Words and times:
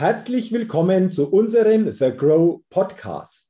Herzlich 0.00 0.52
willkommen 0.52 1.10
zu 1.10 1.28
unserem 1.28 1.90
The 1.90 2.12
Grow 2.12 2.60
Podcast. 2.70 3.48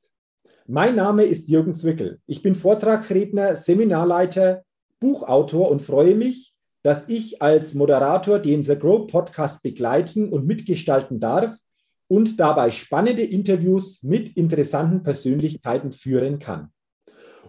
Mein 0.65 0.95
Name 0.95 1.25
ist 1.25 1.47
Jürgen 1.47 1.75
Zwickel. 1.75 2.21
Ich 2.25 2.41
bin 2.41 2.55
Vortragsredner, 2.55 3.55
Seminarleiter, 3.55 4.63
Buchautor 4.99 5.69
und 5.69 5.79
freue 5.79 6.15
mich, 6.15 6.55
dass 6.81 7.07
ich 7.07 7.39
als 7.39 7.75
Moderator 7.75 8.39
den 8.39 8.63
The 8.63 8.79
Grow 8.79 9.05
Podcast 9.05 9.61
begleiten 9.61 10.29
und 10.29 10.47
mitgestalten 10.47 11.19
darf 11.19 11.55
und 12.07 12.39
dabei 12.39 12.71
spannende 12.71 13.21
Interviews 13.21 14.01
mit 14.01 14.35
interessanten 14.35 15.03
Persönlichkeiten 15.03 15.91
führen 15.91 16.39
kann. 16.39 16.71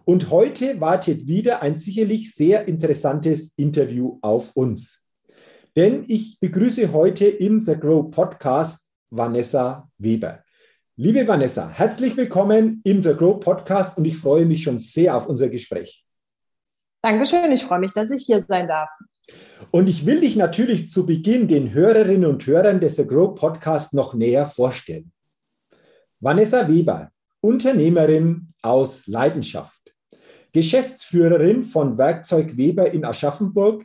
Und 0.04 0.28
heute 0.28 0.78
wartet 0.78 1.26
wieder 1.26 1.62
ein 1.62 1.78
sicherlich 1.78 2.34
sehr 2.34 2.68
interessantes 2.68 3.54
Interview 3.56 4.18
auf 4.20 4.54
uns. 4.54 5.02
Denn 5.74 6.04
ich 6.06 6.38
begrüße 6.38 6.92
heute 6.92 7.24
im 7.24 7.62
The 7.62 7.76
Grow 7.76 8.10
Podcast 8.10 8.89
Vanessa 9.11 9.90
Weber. 9.98 10.45
Liebe 10.95 11.27
Vanessa, 11.27 11.69
herzlich 11.69 12.16
willkommen 12.16 12.80
im 12.84 13.02
The 13.02 13.14
Grow 13.14 13.41
Podcast 13.41 13.98
und 13.98 14.05
ich 14.05 14.16
freue 14.16 14.46
mich 14.46 14.62
schon 14.62 14.78
sehr 14.78 15.16
auf 15.16 15.27
unser 15.27 15.48
Gespräch. 15.48 16.05
Dankeschön, 17.02 17.50
ich 17.50 17.64
freue 17.64 17.80
mich, 17.80 17.92
dass 17.92 18.12
ich 18.12 18.24
hier 18.27 18.41
sein 18.42 18.69
darf. 18.69 18.88
Und 19.73 19.88
ich 19.88 20.06
will 20.06 20.20
dich 20.20 20.36
natürlich 20.36 20.86
zu 20.86 21.06
Beginn 21.06 21.48
den 21.48 21.73
Hörerinnen 21.73 22.30
und 22.30 22.46
Hörern 22.46 22.78
des 22.78 22.96
The 22.96 23.06
Grow 23.06 23.34
Podcast 23.34 23.95
noch 23.95 24.14
näher 24.14 24.46
vorstellen. 24.46 25.11
Vanessa 26.20 26.69
Weber, 26.69 27.11
Unternehmerin 27.41 28.52
aus 28.62 29.08
Leidenschaft, 29.08 29.92
Geschäftsführerin 30.52 31.64
von 31.64 31.98
Werkzeug 31.98 32.56
Weber 32.56 32.92
in 32.92 33.05
Aschaffenburg, 33.05 33.84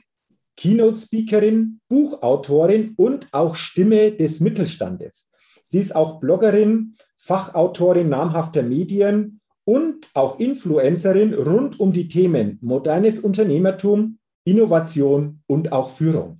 Keynote-Speakerin, 0.57 1.79
Buchautorin 1.89 2.93
und 2.95 3.27
auch 3.31 3.55
Stimme 3.55 4.11
des 4.11 4.39
Mittelstandes. 4.39 5.29
Sie 5.63 5.79
ist 5.79 5.95
auch 5.95 6.19
Bloggerin, 6.19 6.95
Fachautorin 7.17 8.09
namhafter 8.09 8.63
Medien 8.63 9.41
und 9.65 10.09
auch 10.13 10.39
Influencerin 10.39 11.33
rund 11.33 11.79
um 11.79 11.91
die 11.91 12.07
Themen 12.07 12.59
modernes 12.61 13.19
Unternehmertum, 13.19 14.19
Innovation 14.45 15.41
und 15.47 15.71
auch 15.71 15.89
Führung. 15.89 16.39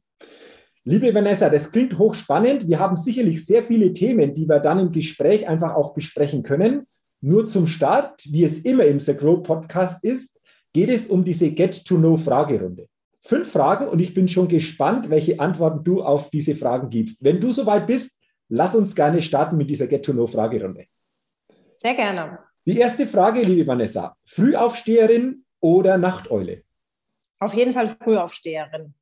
Liebe 0.84 1.12
Vanessa, 1.14 1.50
das 1.50 1.72
klingt 1.72 1.98
hochspannend. 1.98 2.68
Wir 2.68 2.80
haben 2.80 2.96
sicherlich 2.96 3.44
sehr 3.44 3.64
viele 3.64 3.92
Themen, 3.92 4.36
die 4.36 4.48
wir 4.48 4.60
dann 4.60 4.78
im 4.78 4.92
Gespräch 4.92 5.48
einfach 5.48 5.74
auch 5.74 5.96
besprechen 5.96 6.44
können. 6.44 6.86
Nur 7.22 7.48
zum 7.48 7.66
Start, 7.66 8.22
wie 8.26 8.44
es 8.44 8.60
immer 8.60 8.86
im 8.86 9.00
The 9.00 9.16
Grow 9.16 9.42
Podcast 9.42 10.04
ist, 10.04 10.40
geht 10.74 10.90
es 10.90 11.08
um 11.08 11.26
diese 11.26 11.50
Get-to-Know-Fragerunde 11.50 12.86
fünf 13.26 13.52
Fragen 13.52 13.88
und 13.88 14.00
ich 14.00 14.14
bin 14.14 14.28
schon 14.28 14.48
gespannt, 14.48 15.10
welche 15.10 15.40
Antworten 15.40 15.84
du 15.84 16.04
auf 16.04 16.30
diese 16.30 16.56
Fragen 16.56 16.90
gibst. 16.90 17.24
Wenn 17.24 17.42
du 17.42 17.52
soweit 17.52 17.88
bist, 17.88 18.20
lass 18.50 18.76
uns 18.76 18.96
gerne 18.96 19.22
starten 19.22 19.58
mit 19.58 19.70
dieser 19.70 19.88
Get-to-Know-Fragerunde. 19.88 20.86
Sehr 21.74 21.96
gerne. 21.96 22.40
Die 22.66 22.78
erste 22.78 23.08
Frage, 23.08 23.42
liebe 23.42 23.68
Vanessa, 23.68 24.16
Frühaufsteherin 24.26 25.44
oder 25.60 25.98
Nachteule? 25.98 26.64
Auf 27.40 27.54
jeden 27.54 27.74
Fall 27.74 27.90
Frühaufsteherin. 27.90 28.94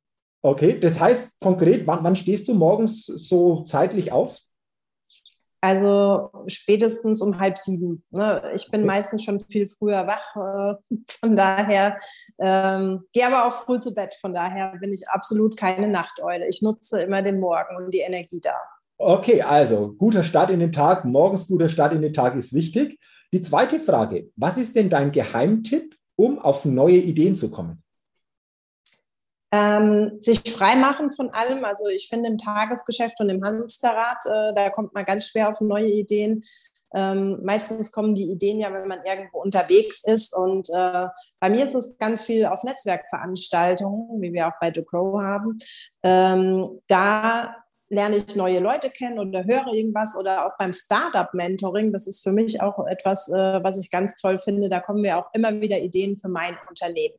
Okay, 0.42 0.78
das 0.78 0.98
heißt 0.98 1.38
konkret, 1.40 1.86
wann, 1.86 2.02
wann 2.02 2.16
stehst 2.16 2.48
du 2.48 2.54
morgens 2.54 3.06
so 3.06 3.62
zeitlich 3.64 4.10
auf? 4.12 4.38
Also 5.64 6.28
spätestens 6.46 7.22
um 7.22 7.38
halb 7.38 7.58
sieben. 7.58 8.04
Ne? 8.10 8.52
Ich 8.54 8.70
bin 8.70 8.82
okay. 8.82 8.86
meistens 8.86 9.24
schon 9.24 9.40
viel 9.40 9.66
früher 9.70 10.06
wach. 10.06 10.36
Äh, 10.36 10.96
von 11.20 11.36
daher 11.36 11.98
ähm, 12.38 13.04
gehe 13.14 13.26
aber 13.26 13.46
auch 13.46 13.64
früh 13.64 13.80
zu 13.80 13.94
Bett. 13.94 14.14
Von 14.20 14.34
daher 14.34 14.76
bin 14.78 14.92
ich 14.92 15.08
absolut 15.08 15.56
keine 15.56 15.88
Nachteule. 15.88 16.46
Ich 16.48 16.60
nutze 16.60 17.00
immer 17.00 17.22
den 17.22 17.40
Morgen 17.40 17.76
und 17.78 17.94
die 17.94 18.00
Energie 18.00 18.40
da. 18.42 18.52
Okay, 18.98 19.40
also 19.40 19.94
guter 19.96 20.22
Start 20.22 20.50
in 20.50 20.60
den 20.60 20.72
Tag. 20.72 21.06
Morgens 21.06 21.48
guter 21.48 21.70
Start 21.70 21.94
in 21.94 22.02
den 22.02 22.12
Tag 22.12 22.36
ist 22.36 22.52
wichtig. 22.52 23.00
Die 23.32 23.40
zweite 23.40 23.80
Frage: 23.80 24.30
Was 24.36 24.58
ist 24.58 24.76
denn 24.76 24.90
dein 24.90 25.12
Geheimtipp, 25.12 25.96
um 26.16 26.38
auf 26.38 26.66
neue 26.66 26.98
Ideen 26.98 27.36
zu 27.36 27.50
kommen? 27.50 27.82
Ähm, 29.54 30.18
sich 30.20 30.40
freimachen 30.52 31.10
von 31.10 31.30
allem. 31.30 31.64
Also 31.64 31.86
ich 31.86 32.08
finde 32.08 32.28
im 32.28 32.38
Tagesgeschäft 32.38 33.20
und 33.20 33.28
im 33.28 33.44
Hamsterrad, 33.44 34.26
äh, 34.26 34.52
da 34.54 34.70
kommt 34.70 34.94
man 34.94 35.04
ganz 35.04 35.28
schwer 35.28 35.48
auf 35.48 35.60
neue 35.60 35.90
Ideen. 35.90 36.42
Ähm, 36.92 37.38
meistens 37.44 37.92
kommen 37.92 38.14
die 38.16 38.30
Ideen 38.30 38.58
ja, 38.58 38.72
wenn 38.72 38.88
man 38.88 39.04
irgendwo 39.04 39.40
unterwegs 39.40 40.02
ist. 40.04 40.34
Und 40.34 40.70
äh, 40.70 41.06
bei 41.38 41.50
mir 41.50 41.62
ist 41.64 41.74
es 41.74 41.98
ganz 41.98 42.22
viel 42.22 42.46
auf 42.46 42.64
Netzwerkveranstaltungen, 42.64 44.20
wie 44.20 44.32
wir 44.32 44.48
auch 44.48 44.58
bei 44.60 44.72
The 44.74 44.82
Crow 44.82 45.22
haben. 45.22 45.58
Ähm, 46.02 46.64
da 46.88 47.54
lerne 47.88 48.16
ich 48.16 48.34
neue 48.34 48.58
Leute 48.58 48.90
kennen 48.90 49.20
oder 49.20 49.44
höre 49.44 49.72
irgendwas 49.72 50.16
oder 50.18 50.46
auch 50.46 50.56
beim 50.58 50.72
Startup-Mentoring. 50.72 51.92
Das 51.92 52.08
ist 52.08 52.24
für 52.24 52.32
mich 52.32 52.60
auch 52.60 52.84
etwas, 52.86 53.28
äh, 53.28 53.62
was 53.62 53.78
ich 53.78 53.92
ganz 53.92 54.16
toll 54.16 54.40
finde. 54.40 54.68
Da 54.68 54.80
kommen 54.80 55.04
wir 55.04 55.18
auch 55.18 55.32
immer 55.32 55.60
wieder 55.60 55.78
Ideen 55.78 56.16
für 56.16 56.28
mein 56.28 56.56
Unternehmen. 56.68 57.14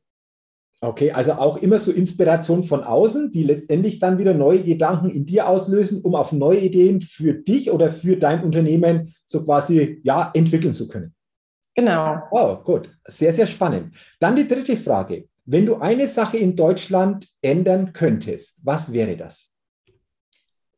Okay, 0.82 1.12
also 1.12 1.34
auch 1.34 1.58
immer 1.58 1.80
so 1.80 1.92
Inspiration 1.92 2.64
von 2.64 2.84
außen, 2.84 3.32
die 3.32 3.44
letztendlich 3.44 4.00
dann 4.00 4.18
wieder 4.18 4.34
neue 4.34 4.62
Gedanken 4.62 5.10
in 5.10 5.26
dir 5.26 5.48
auslösen, 5.48 6.02
um 6.02 6.16
auf 6.16 6.32
neue 6.32 6.60
Ideen 6.60 7.02
für 7.02 7.34
dich 7.34 7.72
oder 7.72 7.90
für 7.90 8.18
dein 8.18 8.44
Unternehmen 8.44 9.16
so 9.26 9.44
quasi 9.44 10.02
ja 10.04 10.32
entwickeln 10.34 10.76
zu 10.76 10.88
können. 10.88 11.16
Genau. 11.76 12.20
Oh, 12.32 12.56
gut. 12.58 12.90
Sehr, 13.06 13.34
sehr 13.34 13.48
spannend. 13.48 13.96
Dann 14.20 14.36
die 14.36 14.48
dritte 14.48 14.78
Frage. 14.78 15.28
Wenn 15.46 15.66
du 15.66 15.76
eine 15.76 16.08
Sache 16.08 16.38
in 16.38 16.56
Deutschland 16.56 17.28
ändern 17.42 17.94
könntest, 17.94 18.60
was 18.64 18.92
wäre 18.92 19.16
das? 19.16 19.52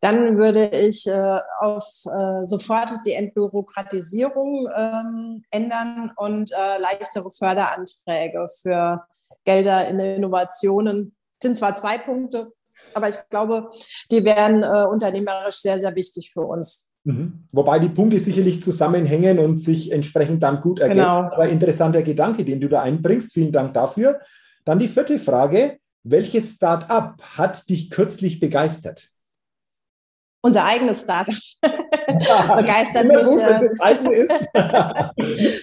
Dann 0.01 0.37
würde 0.37 0.69
ich 0.69 1.07
äh, 1.07 1.39
auf 1.59 1.85
äh, 2.05 2.45
sofort 2.45 2.91
die 3.05 3.13
Entbürokratisierung 3.13 4.67
ähm, 4.75 5.41
ändern 5.49 6.11
und 6.17 6.51
äh, 6.51 6.79
leichtere 6.79 7.31
Förderanträge 7.31 8.47
für 8.61 9.01
Gelder 9.45 9.87
in 9.87 9.99
Innovationen. 9.99 11.15
Sind 11.41 11.57
zwar 11.57 11.75
zwei 11.75 11.97
Punkte, 11.97 12.51
aber 12.93 13.09
ich 13.09 13.17
glaube, 13.29 13.69
die 14.11 14.23
wären 14.23 14.63
äh, 14.63 14.85
unternehmerisch 14.85 15.57
sehr, 15.57 15.79
sehr 15.79 15.95
wichtig 15.95 16.31
für 16.33 16.41
uns. 16.41 16.89
Mhm. 17.03 17.47
Wobei 17.51 17.79
die 17.79 17.89
Punkte 17.89 18.19
sicherlich 18.19 18.63
zusammenhängen 18.63 19.39
und 19.39 19.59
sich 19.59 19.91
entsprechend 19.91 20.43
dann 20.43 20.61
gut 20.61 20.79
ergeben. 20.79 20.99
Genau. 20.99 21.19
Aber 21.19 21.47
interessanter 21.47 22.01
Gedanke, 22.01 22.43
den 22.43 22.59
du 22.59 22.67
da 22.67 22.81
einbringst. 22.81 23.33
Vielen 23.33 23.51
Dank 23.51 23.73
dafür. 23.73 24.19
Dann 24.65 24.79
die 24.79 24.87
vierte 24.87 25.19
Frage. 25.19 25.77
Welches 26.03 26.53
Start-up 26.53 27.21
hat 27.37 27.69
dich 27.69 27.89
kürzlich 27.89 28.39
begeistert? 28.39 29.09
unser 30.47 30.65
eigenes 30.65 31.01
Startup 31.01 31.35
begeistert 32.55 33.05
mich. 33.05 33.17
Gut, 33.17 33.41
äh, 34.53 35.51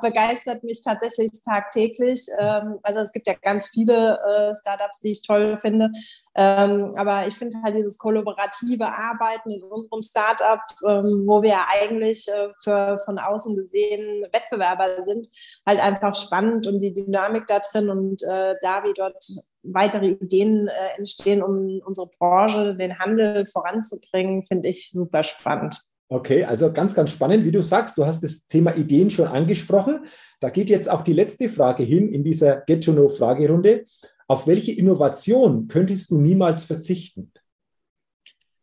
begeistert 0.00 0.64
mich 0.64 0.82
tatsächlich 0.82 1.42
tagtäglich. 1.42 2.26
Ähm, 2.38 2.78
also 2.82 3.00
es 3.00 3.12
gibt 3.12 3.26
ja 3.26 3.34
ganz 3.34 3.68
viele 3.68 4.18
äh, 4.18 4.54
Startups, 4.56 5.00
die 5.00 5.12
ich 5.12 5.22
toll 5.22 5.58
finde. 5.60 5.90
Ähm, 6.34 6.90
aber 6.96 7.26
ich 7.26 7.34
finde 7.34 7.56
halt 7.62 7.74
dieses 7.74 7.98
kollaborative 7.98 8.86
Arbeiten 8.86 9.50
in 9.50 9.62
unserem 9.62 10.02
Startup, 10.02 10.60
ähm, 10.86 11.24
wo 11.26 11.42
wir 11.42 11.58
eigentlich 11.82 12.28
äh, 12.28 12.48
für 12.62 12.98
von 13.04 13.18
außen 13.18 13.56
gesehen 13.56 14.24
Wettbewerber 14.32 15.02
sind, 15.02 15.28
halt 15.66 15.80
einfach 15.80 16.14
spannend 16.14 16.66
und 16.66 16.80
die 16.80 16.94
Dynamik 16.94 17.46
da 17.46 17.58
drin 17.58 17.90
und 17.90 18.22
da 18.22 18.84
wie 18.84 18.94
dort 18.94 19.24
weitere 19.62 20.08
Ideen 20.08 20.68
äh, 20.68 20.98
entstehen, 20.98 21.42
um 21.42 21.80
unsere 21.84 22.08
Branche, 22.18 22.74
den 22.74 22.98
Handel 22.98 23.44
voranzubringen, 23.46 24.42
finde 24.42 24.68
ich 24.68 24.90
super 24.90 25.22
spannend. 25.22 25.87
Okay, 26.10 26.44
also 26.44 26.72
ganz, 26.72 26.94
ganz 26.94 27.10
spannend, 27.10 27.44
wie 27.44 27.50
du 27.50 27.62
sagst, 27.62 27.98
du 27.98 28.06
hast 28.06 28.22
das 28.22 28.46
Thema 28.46 28.74
Ideen 28.74 29.10
schon 29.10 29.26
angesprochen. 29.26 30.06
Da 30.40 30.48
geht 30.48 30.70
jetzt 30.70 30.90
auch 30.90 31.04
die 31.04 31.12
letzte 31.12 31.50
Frage 31.50 31.82
hin 31.82 32.12
in 32.12 32.24
dieser 32.24 32.62
Get-to-Know-Fragerunde. 32.66 33.84
Auf 34.26 34.46
welche 34.46 34.72
Innovation 34.72 35.68
könntest 35.68 36.10
du 36.10 36.18
niemals 36.18 36.64
verzichten? 36.64 37.32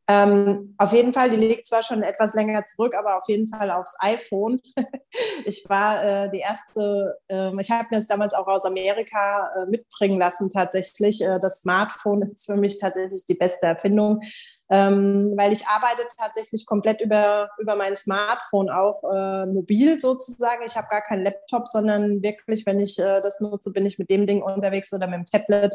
Ähm, 0.08 0.76
auf 0.78 0.94
jeden 0.94 1.14
Fall, 1.14 1.32
die 1.32 1.36
liegt 1.36 1.66
zwar 1.66 1.82
schon 1.82 2.04
etwas 2.04 2.36
länger 2.36 2.64
zurück, 2.66 2.94
aber 2.94 3.18
auf 3.18 3.28
jeden 3.28 3.48
Fall 3.48 3.72
aufs 3.72 3.96
iPhone. 4.00 4.62
ich 5.46 5.68
war 5.68 6.04
äh, 6.26 6.30
die 6.30 6.40
erste, 6.40 7.18
äh, 7.28 7.50
ich 7.60 7.72
habe 7.72 7.88
mir 7.90 7.98
das 7.98 8.06
damals 8.06 8.36
auch 8.36 8.46
aus 8.46 8.66
Amerika 8.66 9.50
äh, 9.58 9.66
mitbringen 9.66 10.20
lassen 10.20 10.52
tatsächlich. 10.52 11.24
Äh, 11.24 11.40
das 11.40 11.62
Smartphone 11.62 12.22
ist 12.22 12.46
für 12.46 12.56
mich 12.56 12.80
tatsächlich 12.80 13.26
die 13.26 13.34
beste 13.34 13.66
Erfindung, 13.66 14.22
ähm, 14.70 15.34
weil 15.38 15.52
ich 15.52 15.66
arbeite 15.68 16.04
tatsächlich 16.20 16.68
komplett 16.68 17.02
über, 17.02 17.50
über 17.58 17.76
mein 17.76 17.96
Smartphone 17.96 18.70
auch 18.70 19.02
äh, 19.12 19.48
mobil 19.48 20.00
sozusagen. 20.00 20.64
Ich 20.68 20.76
habe 20.76 20.88
gar 20.88 21.02
keinen 21.02 21.26
Laptop, 21.26 21.68
sondern 21.68 22.22
wirklich, 22.22 22.68
wenn 22.68 22.80
ich 22.80 23.00
äh, 23.00 23.22
das 23.22 23.40
nutze, 23.40 23.72
bin 23.72 23.88
ich 23.88 23.98
mit 23.98 24.12
dem 24.12 24.28
Ding 24.28 24.44
unterwegs 24.44 24.94
oder 24.94 25.08
mit 25.08 25.18
dem 25.18 25.26
Tablet. 25.26 25.74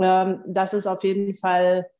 Ähm, 0.00 0.42
das 0.46 0.72
ist 0.72 0.86
auf 0.86 1.04
jeden 1.04 1.34
Fall 1.34 1.90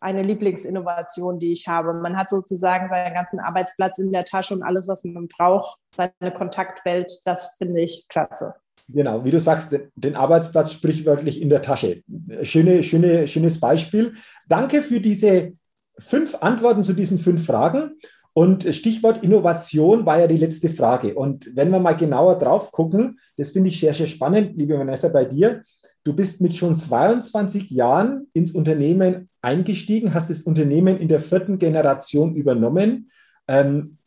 eine 0.00 0.22
Lieblingsinnovation, 0.22 1.38
die 1.38 1.52
ich 1.52 1.68
habe. 1.68 1.92
Man 1.94 2.16
hat 2.16 2.30
sozusagen 2.30 2.88
seinen 2.88 3.14
ganzen 3.14 3.38
Arbeitsplatz 3.38 3.98
in 3.98 4.12
der 4.12 4.24
Tasche 4.24 4.54
und 4.54 4.62
alles, 4.62 4.88
was 4.88 5.04
man 5.04 5.28
braucht, 5.28 5.78
seine 5.94 6.32
Kontaktwelt, 6.32 7.12
das 7.24 7.54
finde 7.58 7.82
ich 7.82 8.06
klasse. 8.08 8.54
Genau, 8.88 9.24
wie 9.24 9.30
du 9.30 9.40
sagst, 9.40 9.68
den 9.94 10.16
Arbeitsplatz 10.16 10.72
sprichwörtlich 10.72 11.40
in 11.40 11.48
der 11.48 11.62
Tasche. 11.62 12.02
Schöne, 12.42 12.82
schöne, 12.82 13.28
schönes 13.28 13.60
Beispiel. 13.60 14.14
Danke 14.48 14.82
für 14.82 15.00
diese 15.00 15.52
fünf 15.98 16.36
Antworten 16.40 16.82
zu 16.82 16.92
diesen 16.92 17.18
fünf 17.18 17.46
Fragen. 17.46 17.92
Und 18.32 18.64
Stichwort 18.74 19.22
Innovation 19.22 20.06
war 20.06 20.18
ja 20.20 20.26
die 20.26 20.36
letzte 20.36 20.68
Frage. 20.68 21.14
Und 21.14 21.54
wenn 21.54 21.70
wir 21.70 21.78
mal 21.78 21.96
genauer 21.96 22.38
drauf 22.38 22.72
gucken, 22.72 23.18
das 23.36 23.50
finde 23.50 23.68
ich 23.68 23.78
sehr, 23.78 23.92
sehr 23.92 24.06
spannend, 24.06 24.56
liebe 24.56 24.78
Vanessa, 24.78 25.08
bei 25.08 25.24
dir. 25.24 25.62
Du 26.02 26.14
bist 26.14 26.40
mit 26.40 26.56
schon 26.56 26.76
22 26.76 27.70
Jahren 27.70 28.28
ins 28.32 28.52
Unternehmen 28.52 29.28
eingestiegen, 29.42 30.14
hast 30.14 30.30
das 30.30 30.42
Unternehmen 30.42 30.98
in 30.98 31.08
der 31.08 31.20
vierten 31.20 31.58
Generation 31.58 32.34
übernommen. 32.34 33.10
Ähm, 33.46 33.98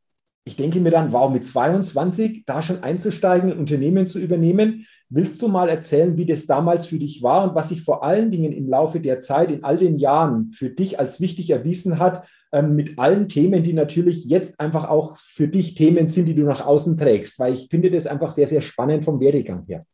ich 0.45 0.55
denke 0.55 0.79
mir 0.79 0.89
dann, 0.89 1.13
wow, 1.13 1.31
mit 1.31 1.45
22 1.45 2.45
da 2.45 2.61
schon 2.61 2.83
einzusteigen, 2.83 3.51
ein 3.51 3.59
Unternehmen 3.59 4.07
zu 4.07 4.19
übernehmen. 4.19 4.87
Willst 5.09 5.41
du 5.41 5.47
mal 5.47 5.69
erzählen, 5.69 6.17
wie 6.17 6.25
das 6.25 6.47
damals 6.47 6.87
für 6.87 6.97
dich 6.97 7.21
war 7.21 7.43
und 7.43 7.55
was 7.55 7.69
sich 7.69 7.83
vor 7.83 8.03
allen 8.03 8.31
Dingen 8.31 8.51
im 8.51 8.67
Laufe 8.67 8.99
der 8.99 9.19
Zeit, 9.19 9.51
in 9.51 9.63
all 9.63 9.77
den 9.77 9.97
Jahren 9.97 10.51
für 10.51 10.69
dich 10.69 10.99
als 10.99 11.21
wichtig 11.21 11.51
erwiesen 11.51 11.99
hat, 11.99 12.27
ähm, 12.51 12.75
mit 12.75 12.97
allen 12.97 13.27
Themen, 13.27 13.63
die 13.63 13.73
natürlich 13.73 14.25
jetzt 14.25 14.59
einfach 14.59 14.89
auch 14.89 15.17
für 15.19 15.47
dich 15.47 15.75
Themen 15.75 16.09
sind, 16.09 16.25
die 16.25 16.35
du 16.35 16.43
nach 16.43 16.65
außen 16.65 16.97
trägst? 16.97 17.37
Weil 17.37 17.53
ich 17.53 17.67
finde 17.69 17.91
das 17.91 18.07
einfach 18.07 18.31
sehr, 18.31 18.47
sehr 18.47 18.61
spannend 18.61 19.05
vom 19.05 19.19
Werdegang 19.19 19.63
her. 19.67 19.85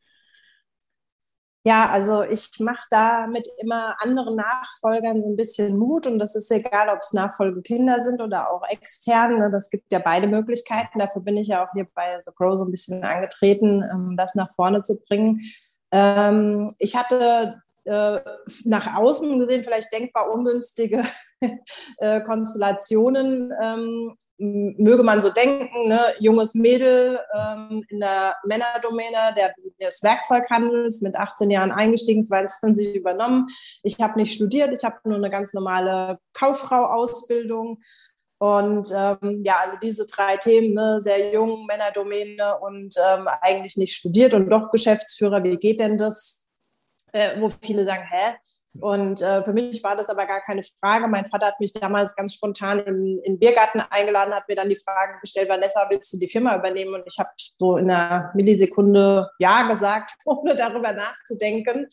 Ja, 1.69 1.87
also 1.87 2.23
ich 2.23 2.49
mache 2.59 2.87
damit 2.89 3.47
immer 3.59 3.95
anderen 4.01 4.35
Nachfolgern 4.35 5.21
so 5.21 5.29
ein 5.29 5.35
bisschen 5.35 5.77
Mut 5.77 6.07
und 6.07 6.17
das 6.17 6.35
ist 6.35 6.49
egal, 6.49 6.89
ob 6.89 6.97
es 7.03 7.13
Nachfolgekinder 7.13 8.01
sind 8.01 8.23
oder 8.23 8.51
auch 8.51 8.63
extern. 8.67 9.37
Ne? 9.37 9.51
Das 9.51 9.69
gibt 9.69 9.93
ja 9.93 9.99
beide 9.99 10.25
Möglichkeiten. 10.25 10.97
Dafür 10.97 11.21
bin 11.21 11.37
ich 11.37 11.49
ja 11.49 11.63
auch 11.63 11.71
hier 11.73 11.85
bei 11.93 12.19
The 12.21 12.31
Grow 12.35 12.57
so 12.57 12.65
ein 12.65 12.71
bisschen 12.71 13.03
angetreten, 13.03 13.83
ähm, 13.83 14.15
das 14.17 14.33
nach 14.33 14.51
vorne 14.55 14.81
zu 14.81 14.99
bringen. 14.99 15.41
Ähm, 15.91 16.73
ich 16.79 16.95
hatte 16.95 17.61
äh, 17.89 18.21
nach 18.65 18.97
außen 18.97 19.39
gesehen 19.39 19.63
vielleicht 19.63 19.91
denkbar 19.91 20.31
ungünstige 20.31 21.03
äh, 21.97 22.21
Konstellationen. 22.21 23.51
Ähm, 23.61 24.15
möge 24.37 25.03
man 25.03 25.21
so 25.21 25.29
denken, 25.29 25.87
ne? 25.87 26.13
junges 26.19 26.53
Mädel 26.53 27.19
ähm, 27.35 27.83
in 27.89 27.99
der 27.99 28.35
Männerdomäne 28.45 29.33
der, 29.35 29.53
des 29.81 30.01
Werkzeughandels 30.03 31.01
mit 31.01 31.15
18 31.15 31.49
Jahren 31.49 31.71
eingestiegen, 31.71 32.25
22 32.25 32.95
übernommen. 32.95 33.47
Ich 33.83 33.99
habe 33.99 34.19
nicht 34.19 34.33
studiert, 34.33 34.71
ich 34.71 34.83
habe 34.83 34.97
nur 35.03 35.17
eine 35.17 35.29
ganz 35.29 35.53
normale 35.53 36.19
Kauffrau-Ausbildung. 36.33 37.81
Und 38.37 38.89
ähm, 38.95 39.43
ja, 39.43 39.55
also 39.65 39.77
diese 39.81 40.05
drei 40.05 40.37
Themen, 40.37 40.73
ne, 40.73 41.01
sehr 41.01 41.33
jung, 41.33 41.65
Männerdomäne 41.65 42.57
und 42.59 42.95
ähm, 43.11 43.27
eigentlich 43.41 43.75
nicht 43.75 43.95
studiert 43.95 44.33
und 44.33 44.49
doch 44.49 44.71
Geschäftsführer, 44.71 45.43
wie 45.43 45.57
geht 45.57 45.81
denn 45.81 45.97
das? 45.97 46.48
Äh, 47.13 47.39
wo 47.39 47.49
viele 47.49 47.85
sagen, 47.85 48.03
hä? 48.09 48.35
Und 48.79 49.21
äh, 49.21 49.43
für 49.43 49.51
mich 49.51 49.83
war 49.83 49.95
das 49.95 50.09
aber 50.09 50.25
gar 50.25 50.41
keine 50.41 50.61
Frage. 50.79 51.07
Mein 51.07 51.25
Vater 51.25 51.47
hat 51.47 51.59
mich 51.59 51.73
damals 51.73 52.15
ganz 52.15 52.35
spontan 52.35 52.79
in, 52.79 53.19
in 53.23 53.33
den 53.33 53.39
Biergarten 53.39 53.81
eingeladen, 53.89 54.33
hat 54.33 54.47
mir 54.47 54.55
dann 54.55 54.69
die 54.69 54.75
Frage 54.75 55.19
gestellt, 55.19 55.49
Vanessa, 55.49 55.87
willst 55.89 56.13
du 56.13 56.17
die 56.17 56.29
Firma 56.29 56.55
übernehmen? 56.55 56.93
Und 56.93 57.03
ich 57.05 57.17
habe 57.17 57.29
so 57.57 57.77
in 57.77 57.89
einer 57.89 58.31
Millisekunde 58.35 59.29
Ja 59.39 59.67
gesagt, 59.67 60.11
ohne 60.25 60.55
darüber 60.55 60.93
nachzudenken. 60.93 61.87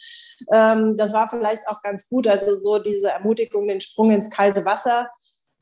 Ähm, 0.52 0.96
das 0.96 1.12
war 1.12 1.28
vielleicht 1.28 1.66
auch 1.68 1.82
ganz 1.82 2.08
gut. 2.08 2.28
Also 2.28 2.56
so 2.56 2.78
diese 2.78 3.10
Ermutigung, 3.10 3.66
den 3.66 3.80
Sprung 3.80 4.10
ins 4.10 4.30
kalte 4.30 4.64
Wasser. 4.64 5.08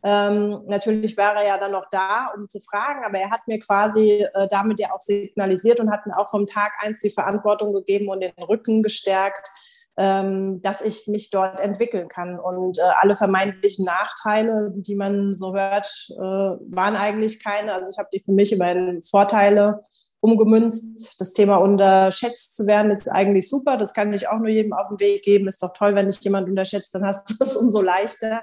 Ähm, 0.06 0.60
natürlich 0.66 1.16
wäre 1.16 1.36
er 1.36 1.46
ja 1.46 1.58
dann 1.58 1.72
noch 1.72 1.86
da, 1.90 2.30
um 2.36 2.46
zu 2.46 2.60
fragen, 2.60 3.04
aber 3.06 3.18
er 3.18 3.30
hat 3.30 3.48
mir 3.48 3.58
quasi 3.58 4.26
äh, 4.34 4.48
damit 4.48 4.78
ja 4.78 4.92
auch 4.92 5.00
signalisiert 5.00 5.80
und 5.80 5.90
hat 5.90 6.06
mir 6.06 6.18
auch 6.18 6.28
vom 6.28 6.46
Tag 6.46 6.72
eins 6.80 7.00
die 7.00 7.10
Verantwortung 7.10 7.72
gegeben 7.72 8.10
und 8.10 8.20
den 8.20 8.32
Rücken 8.38 8.82
gestärkt, 8.82 9.48
ähm, 9.96 10.60
dass 10.60 10.82
ich 10.82 11.06
mich 11.08 11.30
dort 11.30 11.58
entwickeln 11.58 12.08
kann. 12.08 12.38
Und 12.38 12.78
äh, 12.78 12.82
alle 13.00 13.16
vermeintlichen 13.16 13.86
Nachteile, 13.86 14.72
die 14.76 14.94
man 14.94 15.34
so 15.38 15.54
hört, 15.54 15.88
äh, 16.10 16.20
waren 16.20 16.96
eigentlich 16.96 17.42
keine. 17.42 17.72
Also 17.72 17.90
ich 17.90 17.98
habe 17.98 18.10
die 18.12 18.20
für 18.20 18.32
mich 18.32 18.52
in 18.52 19.02
Vorteile 19.02 19.80
umgemünzt. 20.24 21.20
Das 21.20 21.34
Thema 21.34 21.58
unterschätzt 21.58 22.56
zu 22.56 22.66
werden 22.66 22.90
ist 22.90 23.10
eigentlich 23.10 23.50
super. 23.50 23.76
Das 23.76 23.92
kann 23.92 24.10
ich 24.14 24.26
auch 24.26 24.38
nur 24.38 24.48
jedem 24.48 24.72
auf 24.72 24.88
den 24.88 24.98
Weg 24.98 25.22
geben. 25.22 25.46
Ist 25.46 25.62
doch 25.62 25.74
toll, 25.74 25.94
wenn 25.94 26.06
dich 26.06 26.18
jemand 26.20 26.48
unterschätzt, 26.48 26.94
dann 26.94 27.04
hast 27.04 27.28
du 27.28 27.34
es 27.40 27.56
umso 27.56 27.82
leichter 27.82 28.42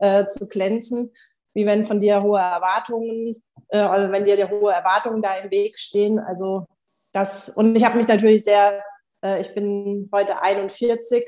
äh, 0.00 0.26
zu 0.26 0.48
glänzen, 0.48 1.12
wie 1.54 1.66
wenn 1.66 1.84
von 1.84 2.00
dir 2.00 2.20
hohe 2.22 2.40
Erwartungen, 2.40 3.40
äh, 3.68 3.78
also 3.78 4.10
wenn 4.10 4.24
dir 4.24 4.36
die 4.36 4.50
hohe 4.50 4.72
Erwartungen 4.72 5.22
da 5.22 5.36
im 5.36 5.52
Weg 5.52 5.78
stehen. 5.78 6.18
Also 6.18 6.66
das, 7.12 7.48
und 7.48 7.76
ich 7.76 7.84
habe 7.84 7.96
mich 7.96 8.08
natürlich 8.08 8.42
sehr, 8.42 8.82
äh, 9.24 9.40
ich 9.40 9.54
bin 9.54 10.10
heute 10.12 10.42
41, 10.42 11.24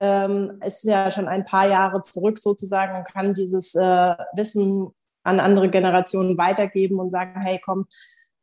ähm, 0.00 0.58
ist 0.64 0.84
ja 0.84 1.10
schon 1.10 1.28
ein 1.28 1.44
paar 1.44 1.68
Jahre 1.68 2.00
zurück 2.00 2.38
sozusagen 2.38 2.96
und 2.96 3.04
kann 3.04 3.34
dieses 3.34 3.74
äh, 3.74 4.14
Wissen 4.34 4.94
an 5.24 5.40
andere 5.40 5.68
Generationen 5.68 6.38
weitergeben 6.38 6.98
und 7.00 7.10
sagen, 7.10 7.42
hey, 7.42 7.60
komm, 7.62 7.86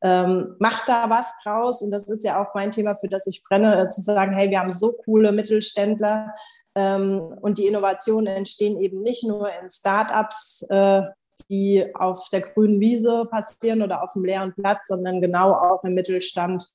ähm, 0.04 0.56
macht 0.60 0.90
da 0.90 1.10
was 1.10 1.34
draus. 1.44 1.82
Und 1.82 1.92
das 1.92 2.08
ist 2.08 2.24
ja 2.24 2.44
auch 2.44 2.54
mein 2.54 2.72
Thema, 2.72 2.96
für 2.96 3.08
das 3.08 3.26
ich 3.26 3.42
brenne, 3.44 3.84
äh, 3.84 3.90
zu 3.90 4.02
sagen, 4.02 4.34
hey, 4.38 4.50
wir 4.50 4.60
haben 4.60 4.72
so 4.72 4.92
coole 4.92 5.32
Mittelständler 5.32 6.34
ähm, 6.76 7.20
und 7.20 7.58
die 7.58 7.68
Innovationen 7.68 8.28
entstehen 8.28 8.80
eben 8.80 9.02
nicht 9.02 9.24
nur 9.24 9.50
in 9.62 9.70
Startups, 9.70 10.66
äh, 10.70 11.04
die 11.50 11.86
auf 11.96 12.28
der 12.32 12.42
grünen 12.42 12.80
Wiese 12.80 13.26
passieren 13.32 13.82
oder 13.82 14.04
auf 14.04 14.14
dem 14.14 14.26
leeren 14.26 14.54
Platz, 14.54 14.88
sondern 14.88 15.22
genau 15.22 15.54
auch 15.54 15.84
im 15.84 15.94
Mittelstand. 15.94 16.70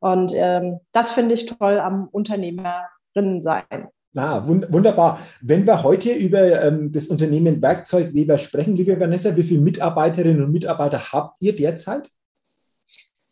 Und 0.00 0.32
ähm, 0.34 0.80
das 0.92 1.12
finde 1.12 1.34
ich 1.34 1.46
toll 1.46 1.78
am 1.78 2.08
Unternehmerinnen 2.10 3.40
sein. 3.40 3.88
Ah, 4.16 4.42
wunderbar. 4.44 5.20
Wenn 5.40 5.66
wir 5.66 5.84
heute 5.84 6.12
über 6.12 6.62
ähm, 6.62 6.90
das 6.90 7.06
Unternehmen 7.08 7.62
Werkzeugweber 7.62 8.38
sprechen, 8.38 8.74
liebe 8.74 8.98
Vanessa, 8.98 9.36
wie 9.36 9.44
viele 9.44 9.60
Mitarbeiterinnen 9.60 10.42
und 10.42 10.50
Mitarbeiter 10.50 11.12
habt 11.12 11.40
ihr 11.40 11.54
derzeit? 11.54 12.10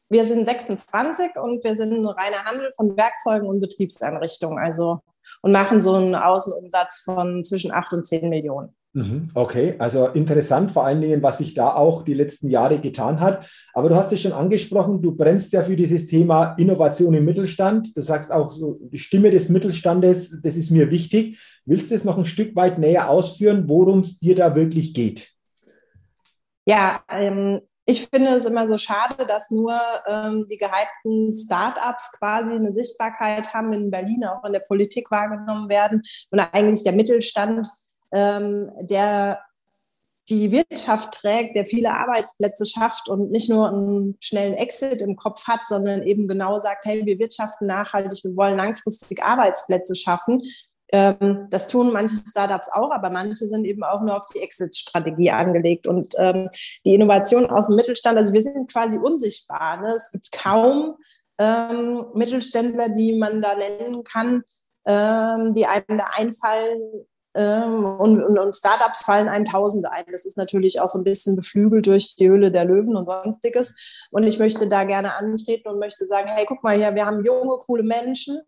Wir 0.08 0.25
sind 0.25 0.46
26 0.46 1.37
und 1.37 1.62
wir 1.64 1.76
sind 1.76 1.93
ein 1.93 2.06
reiner 2.06 2.44
Handel 2.44 2.70
von 2.75 2.96
Werkzeugen 2.96 3.46
und 3.46 3.60
Betriebseinrichtungen, 3.60 4.58
also 4.58 5.00
und 5.43 5.52
machen 5.52 5.81
so 5.81 5.94
einen 5.94 6.14
Außenumsatz 6.14 7.02
von 7.05 7.44
zwischen 7.44 7.72
8 7.72 7.93
und 7.93 8.06
10 8.06 8.28
Millionen. 8.28 8.75
Mhm, 8.94 9.28
okay, 9.34 9.75
also 9.78 10.08
interessant, 10.08 10.72
vor 10.72 10.87
allen 10.87 11.02
Dingen, 11.02 11.22
was 11.22 11.38
sich 11.38 11.52
da 11.52 11.75
auch 11.75 12.02
die 12.02 12.14
letzten 12.14 12.49
Jahre 12.49 12.81
getan 12.81 13.20
hat. 13.20 13.46
Aber 13.75 13.90
du 13.90 13.94
hast 13.94 14.12
es 14.12 14.22
schon 14.22 14.32
angesprochen, 14.32 15.02
du 15.02 15.14
brennst 15.14 15.52
ja 15.52 15.62
für 15.62 15.76
dieses 15.76 16.06
Thema 16.06 16.54
Innovation 16.54 17.12
im 17.14 17.25
Mittelstand. 17.25 17.96
Du 17.96 18.00
sagst 18.00 18.32
auch 18.32 18.50
so, 18.50 18.78
die 18.81 18.99
Stimme 18.99 19.31
des 19.31 19.50
Mittelstandes, 19.50 20.40
das 20.43 20.56
ist 20.56 20.70
mir 20.70 20.90
wichtig. 20.90 21.38
Willst 21.66 21.90
du 21.90 21.94
es 21.94 22.04
noch 22.04 22.16
ein 22.16 22.25
Stück 22.25 22.56
weit 22.56 22.78
näher 22.78 23.11
ausführen, 23.11 23.69
worum 23.69 24.00
es 24.00 24.19
dir 24.19 24.34
da 24.34 24.54
wirklich 24.54 24.94
geht? 24.94 25.32
Ja, 26.64 27.02
ähm, 27.11 27.61
ich 27.88 28.06
finde 28.06 28.37
es 28.37 28.45
immer 28.45 28.68
so 28.68 28.76
schade, 28.76 29.25
dass 29.25 29.50
nur 29.50 29.80
ähm, 30.07 30.45
die 30.45 30.59
gehypten 30.59 31.33
Startups 31.33 32.12
quasi 32.12 32.52
eine 32.52 32.71
Sichtbarkeit 32.71 33.54
haben 33.54 33.73
in 33.73 33.90
Berlin, 33.90 34.26
auch 34.26 34.45
in 34.45 34.52
der 34.52 34.61
Politik 34.61 35.11
wahrgenommen 35.11 35.71
werden. 35.71 36.02
Und 36.30 36.40
eigentlich 36.52 36.85
der 36.85 36.92
Mittelstand, 36.92 37.66
ähm, 38.12 38.71
der 38.80 39.40
die 40.28 40.52
Wirtschaft 40.52 41.14
trägt, 41.14 41.57
der 41.57 41.64
viele 41.64 41.90
Arbeitsplätze 41.90 42.66
schafft 42.66 43.09
und 43.09 43.30
nicht 43.30 43.49
nur 43.49 43.71
einen 43.71 44.18
schnellen 44.21 44.52
Exit 44.52 45.00
im 45.00 45.16
Kopf 45.16 45.47
hat, 45.47 45.64
sondern 45.64 46.02
eben 46.02 46.28
genau 46.28 46.61
sagt, 46.61 46.85
hey, 46.85 47.07
wir 47.07 47.18
wirtschaften 47.18 47.66
nachhaltig, 47.66 48.23
wir 48.23 48.37
wollen 48.37 48.59
langfristig 48.59 49.23
Arbeitsplätze 49.23 49.95
schaffen, 49.95 50.42
ähm, 50.90 51.49
das 51.50 51.68
tun 51.68 51.92
manche 51.92 52.16
Startups 52.16 52.71
auch, 52.73 52.90
aber 52.90 53.11
manche 53.11 53.47
sind 53.47 53.64
eben 53.64 53.83
auch 53.83 54.00
nur 54.00 54.16
auf 54.16 54.26
die 54.26 54.40
Exit-Strategie 54.40 55.30
angelegt. 55.30 55.87
Und 55.87 56.14
ähm, 56.18 56.49
die 56.85 56.95
Innovation 56.95 57.47
aus 57.47 57.66
dem 57.66 57.76
Mittelstand, 57.76 58.18
also 58.18 58.33
wir 58.33 58.42
sind 58.42 58.73
quasi 58.73 58.99
unsichtbar. 58.99 59.83
Ne? 59.83 59.95
Es 59.95 60.11
gibt 60.11 60.33
kaum 60.33 60.97
ähm, 61.38 62.07
Mittelständler, 62.14 62.88
die 62.88 63.16
man 63.16 63.42
da 63.42 63.54
nennen 63.54 64.02
kann, 64.02 64.42
ähm, 64.87 65.52
die 65.52 65.66
einem 65.66 65.99
da 65.99 66.07
einfallen. 66.16 66.80
Ähm, 67.35 67.85
und, 67.85 68.25
und, 68.25 68.38
und, 68.38 68.57
Startups 68.57 69.02
fallen 69.02 69.28
einem 69.28 69.45
Tausende 69.45 69.92
ein. 69.92 70.07
Das 70.11 70.25
ist 70.25 70.38
natürlich 70.38 70.80
auch 70.80 70.88
so 70.88 70.99
ein 70.99 71.04
bisschen 71.04 71.37
beflügelt 71.37 71.87
durch 71.87 72.16
die 72.16 72.28
Höhle 72.28 72.50
der 72.50 72.64
Löwen 72.64 72.97
und 72.97 73.04
sonstiges. 73.04 73.76
Und 74.11 74.23
ich 74.23 74.38
möchte 74.38 74.68
da 74.68 74.85
gerne 74.85 75.14
antreten 75.14 75.68
und 75.68 75.78
möchte 75.78 76.07
sagen, 76.07 76.28
hey, 76.28 76.47
guck 76.49 76.64
mal 76.64 76.76
hier, 76.76 76.95
wir 76.95 77.04
haben 77.04 77.23
junge, 77.25 77.59
coole 77.59 77.83
Menschen, 77.83 78.40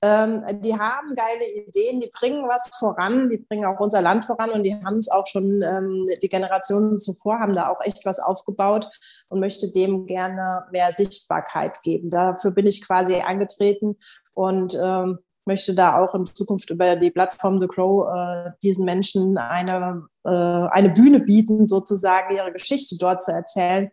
ähm, 0.00 0.44
die 0.60 0.78
haben 0.78 1.14
geile 1.16 1.44
Ideen, 1.66 2.00
die 2.00 2.10
bringen 2.12 2.48
was 2.48 2.70
voran, 2.78 3.30
die 3.30 3.38
bringen 3.38 3.64
auch 3.64 3.80
unser 3.80 4.00
Land 4.00 4.24
voran 4.24 4.50
und 4.50 4.62
die 4.62 4.74
haben 4.74 4.98
es 4.98 5.10
auch 5.10 5.26
schon, 5.26 5.60
ähm, 5.62 6.06
die 6.22 6.28
Generationen 6.28 6.98
zuvor 6.98 7.40
haben 7.40 7.54
da 7.54 7.68
auch 7.68 7.80
echt 7.82 8.06
was 8.06 8.20
aufgebaut 8.20 8.88
und 9.28 9.40
möchte 9.40 9.72
dem 9.72 10.06
gerne 10.06 10.66
mehr 10.70 10.92
Sichtbarkeit 10.92 11.82
geben. 11.82 12.10
Dafür 12.10 12.52
bin 12.52 12.66
ich 12.66 12.86
quasi 12.86 13.16
angetreten 13.16 13.96
und 14.34 14.78
ähm, 14.80 15.18
möchte 15.46 15.74
da 15.74 15.98
auch 15.98 16.14
in 16.14 16.26
Zukunft 16.26 16.70
über 16.70 16.94
die 16.94 17.10
Plattform 17.10 17.58
The 17.58 17.66
Crow 17.66 18.06
äh, 18.14 18.50
diesen 18.62 18.84
Menschen 18.84 19.36
eine, 19.36 20.06
äh, 20.24 20.28
eine 20.30 20.90
Bühne 20.90 21.20
bieten, 21.20 21.66
sozusagen 21.66 22.36
ihre 22.36 22.52
Geschichte 22.52 22.96
dort 23.00 23.22
zu 23.22 23.32
erzählen 23.32 23.90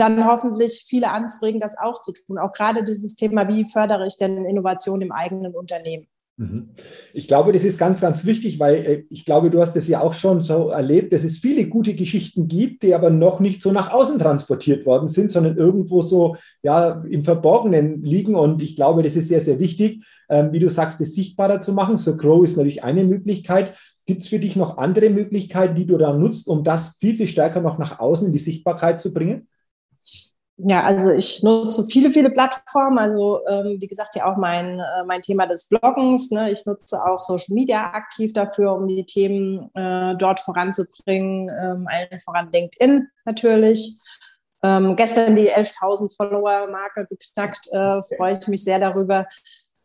dann 0.00 0.26
hoffentlich 0.26 0.84
viele 0.86 1.10
anzuregen, 1.10 1.60
das 1.60 1.76
auch 1.78 2.00
zu 2.00 2.12
tun. 2.12 2.38
Auch 2.38 2.52
gerade 2.52 2.84
dieses 2.84 3.14
Thema, 3.14 3.48
wie 3.48 3.64
fördere 3.64 4.06
ich 4.06 4.16
denn 4.16 4.44
Innovation 4.44 5.00
im 5.00 5.12
eigenen 5.12 5.54
Unternehmen? 5.54 6.06
Mhm. 6.38 6.70
Ich 7.12 7.28
glaube, 7.28 7.52
das 7.52 7.62
ist 7.62 7.78
ganz, 7.78 8.00
ganz 8.00 8.24
wichtig, 8.24 8.58
weil 8.58 8.74
äh, 8.74 9.04
ich 9.10 9.24
glaube, 9.24 9.50
du 9.50 9.60
hast 9.60 9.76
es 9.76 9.86
ja 9.88 10.00
auch 10.00 10.14
schon 10.14 10.42
so 10.42 10.68
erlebt, 10.68 11.12
dass 11.12 11.24
es 11.24 11.38
viele 11.38 11.66
gute 11.68 11.94
Geschichten 11.94 12.48
gibt, 12.48 12.82
die 12.82 12.94
aber 12.94 13.10
noch 13.10 13.38
nicht 13.38 13.60
so 13.60 13.70
nach 13.70 13.92
außen 13.92 14.18
transportiert 14.18 14.86
worden 14.86 15.08
sind, 15.08 15.30
sondern 15.30 15.56
irgendwo 15.56 16.00
so 16.00 16.36
ja, 16.62 17.02
im 17.08 17.24
Verborgenen 17.24 18.02
liegen. 18.02 18.34
Und 18.34 18.62
ich 18.62 18.76
glaube, 18.76 19.02
das 19.02 19.14
ist 19.14 19.28
sehr, 19.28 19.42
sehr 19.42 19.58
wichtig, 19.58 20.04
ähm, 20.30 20.52
wie 20.52 20.58
du 20.58 20.70
sagst, 20.70 21.00
das 21.00 21.14
sichtbarer 21.14 21.60
zu 21.60 21.74
machen. 21.74 21.98
So 21.98 22.16
Grow 22.16 22.42
ist 22.42 22.56
natürlich 22.56 22.82
eine 22.82 23.04
Möglichkeit. 23.04 23.74
Gibt 24.06 24.22
es 24.22 24.28
für 24.28 24.38
dich 24.38 24.56
noch 24.56 24.78
andere 24.78 25.10
Möglichkeiten, 25.10 25.74
die 25.74 25.86
du 25.86 25.98
da 25.98 26.12
nutzt, 26.12 26.48
um 26.48 26.64
das 26.64 26.96
viel, 26.98 27.16
viel 27.16 27.26
stärker 27.26 27.60
noch 27.60 27.78
nach 27.78 28.00
außen 28.00 28.26
in 28.26 28.32
die 28.32 28.38
Sichtbarkeit 28.38 29.00
zu 29.00 29.12
bringen? 29.12 29.48
Ja, 30.58 30.82
also 30.82 31.10
ich 31.10 31.42
nutze 31.42 31.84
viele, 31.90 32.10
viele 32.10 32.30
Plattformen. 32.30 32.98
Also 32.98 33.40
ähm, 33.48 33.76
wie 33.80 33.86
gesagt, 33.86 34.14
ja 34.14 34.30
auch 34.30 34.36
mein, 34.36 34.78
äh, 34.78 35.04
mein 35.06 35.22
Thema 35.22 35.46
des 35.46 35.68
Bloggens. 35.68 36.30
Ne? 36.30 36.50
Ich 36.50 36.66
nutze 36.66 37.02
auch 37.04 37.20
Social 37.20 37.54
Media 37.54 37.92
aktiv 37.92 38.32
dafür, 38.32 38.74
um 38.74 38.86
die 38.86 39.04
Themen 39.04 39.70
äh, 39.74 40.14
dort 40.16 40.40
voranzubringen. 40.40 41.48
Ähm, 41.48 41.88
allen 41.88 42.20
voran 42.20 42.50
LinkedIn 42.52 43.08
natürlich. 43.24 43.98
Ähm, 44.62 44.94
gestern 44.94 45.34
die 45.34 45.50
11.000 45.50 46.14
Follower-Marke 46.14 47.06
geknackt. 47.06 47.66
Äh, 47.72 48.02
freue 48.16 48.38
ich 48.38 48.46
mich 48.46 48.62
sehr 48.62 48.78
darüber. 48.78 49.26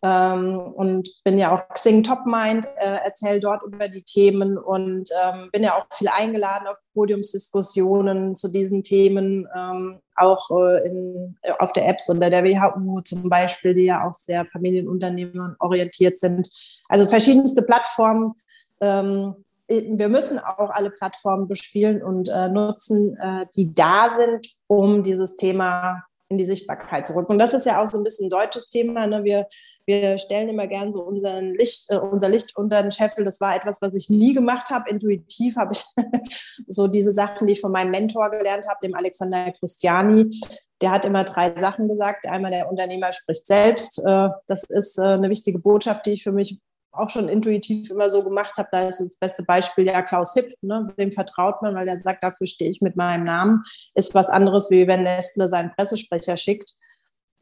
Ähm, 0.03 0.59
und 0.59 1.09
bin 1.23 1.39
ja 1.39 1.51
auch 1.51 1.73
Xing 1.73 2.03
Top 2.03 2.25
Mind, 2.25 2.67
äh, 2.77 2.97
erzähle 3.03 3.39
dort 3.39 3.63
über 3.63 3.87
die 3.87 4.03
Themen 4.03 4.57
und 4.57 5.09
ähm, 5.23 5.49
bin 5.51 5.63
ja 5.63 5.73
auch 5.75 5.87
viel 5.91 6.07
eingeladen 6.07 6.67
auf 6.67 6.77
Podiumsdiskussionen 6.93 8.35
zu 8.35 8.49
diesen 8.49 8.83
Themen, 8.83 9.47
ähm, 9.55 9.99
auch 10.15 10.51
äh, 10.51 10.87
in, 10.87 11.37
äh, 11.41 11.51
auf 11.57 11.73
der 11.73 11.87
Apps 11.87 12.09
unter 12.09 12.29
der 12.29 12.43
WHU 12.43 13.01
zum 13.01 13.27
Beispiel, 13.27 13.73
die 13.73 13.85
ja 13.85 14.07
auch 14.07 14.13
sehr 14.13 14.45
familienunternehmen 14.45 15.55
orientiert 15.59 16.19
sind. 16.19 16.47
Also 16.89 17.07
verschiedenste 17.07 17.63
Plattformen. 17.63 18.33
Ähm, 18.81 19.35
wir 19.67 20.09
müssen 20.09 20.39
auch 20.39 20.69
alle 20.69 20.91
Plattformen 20.91 21.47
bespielen 21.47 22.01
und 22.01 22.29
äh, 22.29 22.47
nutzen, 22.49 23.17
äh, 23.17 23.47
die 23.55 23.73
da 23.73 24.11
sind, 24.15 24.47
um 24.67 25.03
dieses 25.03 25.35
Thema 25.35 26.03
in 26.29 26.37
die 26.37 26.45
Sichtbarkeit 26.45 27.07
zu 27.07 27.15
rücken. 27.15 27.33
Und 27.33 27.39
das 27.39 27.53
ist 27.53 27.65
ja 27.65 27.81
auch 27.81 27.87
so 27.87 27.97
ein 27.97 28.03
bisschen 28.03 28.27
ein 28.27 28.31
deutsches 28.31 28.69
Thema. 28.69 29.07
Ne? 29.07 29.23
Wir 29.23 29.47
wir 29.87 30.17
stellen 30.17 30.49
immer 30.49 30.67
gern 30.67 30.91
so 30.91 31.01
unseren 31.01 31.53
Licht, 31.55 31.89
äh, 31.89 31.95
unser 31.95 32.27
Licht 32.27 32.57
unter 32.57 32.81
den 32.81 32.91
Scheffel. 32.91 33.23
Das 33.23 33.39
war 33.39 33.55
etwas, 33.55 33.81
was 33.81 33.93
ich 33.93 34.09
nie 34.09 34.33
gemacht 34.33 34.69
habe. 34.69 34.89
Intuitiv 34.89 35.55
habe 35.55 35.73
ich 35.73 35.85
so 36.67 36.87
diese 36.87 37.13
Sachen, 37.13 37.47
die 37.47 37.53
ich 37.53 37.61
von 37.61 37.71
meinem 37.71 37.91
Mentor 37.91 38.29
gelernt 38.29 38.67
habe, 38.67 38.79
dem 38.83 38.95
Alexander 38.95 39.53
Christiani. 39.53 40.41
Der 40.81 40.91
hat 40.91 41.05
immer 41.05 41.23
drei 41.23 41.57
Sachen 41.57 41.87
gesagt. 41.87 42.27
Einmal 42.27 42.51
der 42.51 42.69
Unternehmer 42.69 43.13
spricht 43.13 43.47
selbst. 43.47 43.99
Äh, 43.99 44.27
das 44.47 44.65
ist 44.65 44.99
äh, 44.99 45.03
eine 45.03 45.29
wichtige 45.29 45.57
Botschaft, 45.57 46.05
die 46.05 46.11
ich 46.11 46.23
für 46.23 46.33
mich 46.33 46.59
auch 46.97 47.09
schon 47.09 47.29
intuitiv 47.29 47.91
immer 47.91 48.09
so 48.09 48.23
gemacht 48.23 48.57
habe. 48.57 48.69
Da 48.71 48.87
ist 48.87 48.99
das 48.99 49.17
beste 49.17 49.43
Beispiel 49.43 49.85
ja 49.85 50.01
Klaus 50.01 50.33
Hipp, 50.33 50.53
ne? 50.61 50.93
dem 50.99 51.11
vertraut 51.11 51.61
man, 51.61 51.75
weil 51.75 51.85
der 51.85 51.99
sagt, 51.99 52.23
dafür 52.23 52.47
stehe 52.47 52.69
ich 52.69 52.81
mit 52.81 52.95
meinem 52.95 53.23
Namen. 53.23 53.63
Ist 53.95 54.15
was 54.15 54.29
anderes, 54.29 54.69
wie 54.71 54.87
wenn 54.87 55.03
Nestle 55.03 55.49
seinen 55.49 55.71
Pressesprecher 55.75 56.37
schickt. 56.37 56.75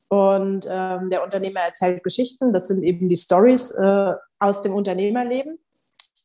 Und 0.08 0.68
ähm, 0.70 1.10
der 1.10 1.24
Unternehmer 1.24 1.62
erzählt 1.62 2.04
Geschichten. 2.04 2.54
Das 2.54 2.68
sind 2.68 2.84
eben 2.84 3.10
die 3.10 3.18
Stories 3.18 3.72
äh, 3.72 4.14
aus 4.40 4.62
dem 4.62 4.74
Unternehmerleben. 4.74 5.58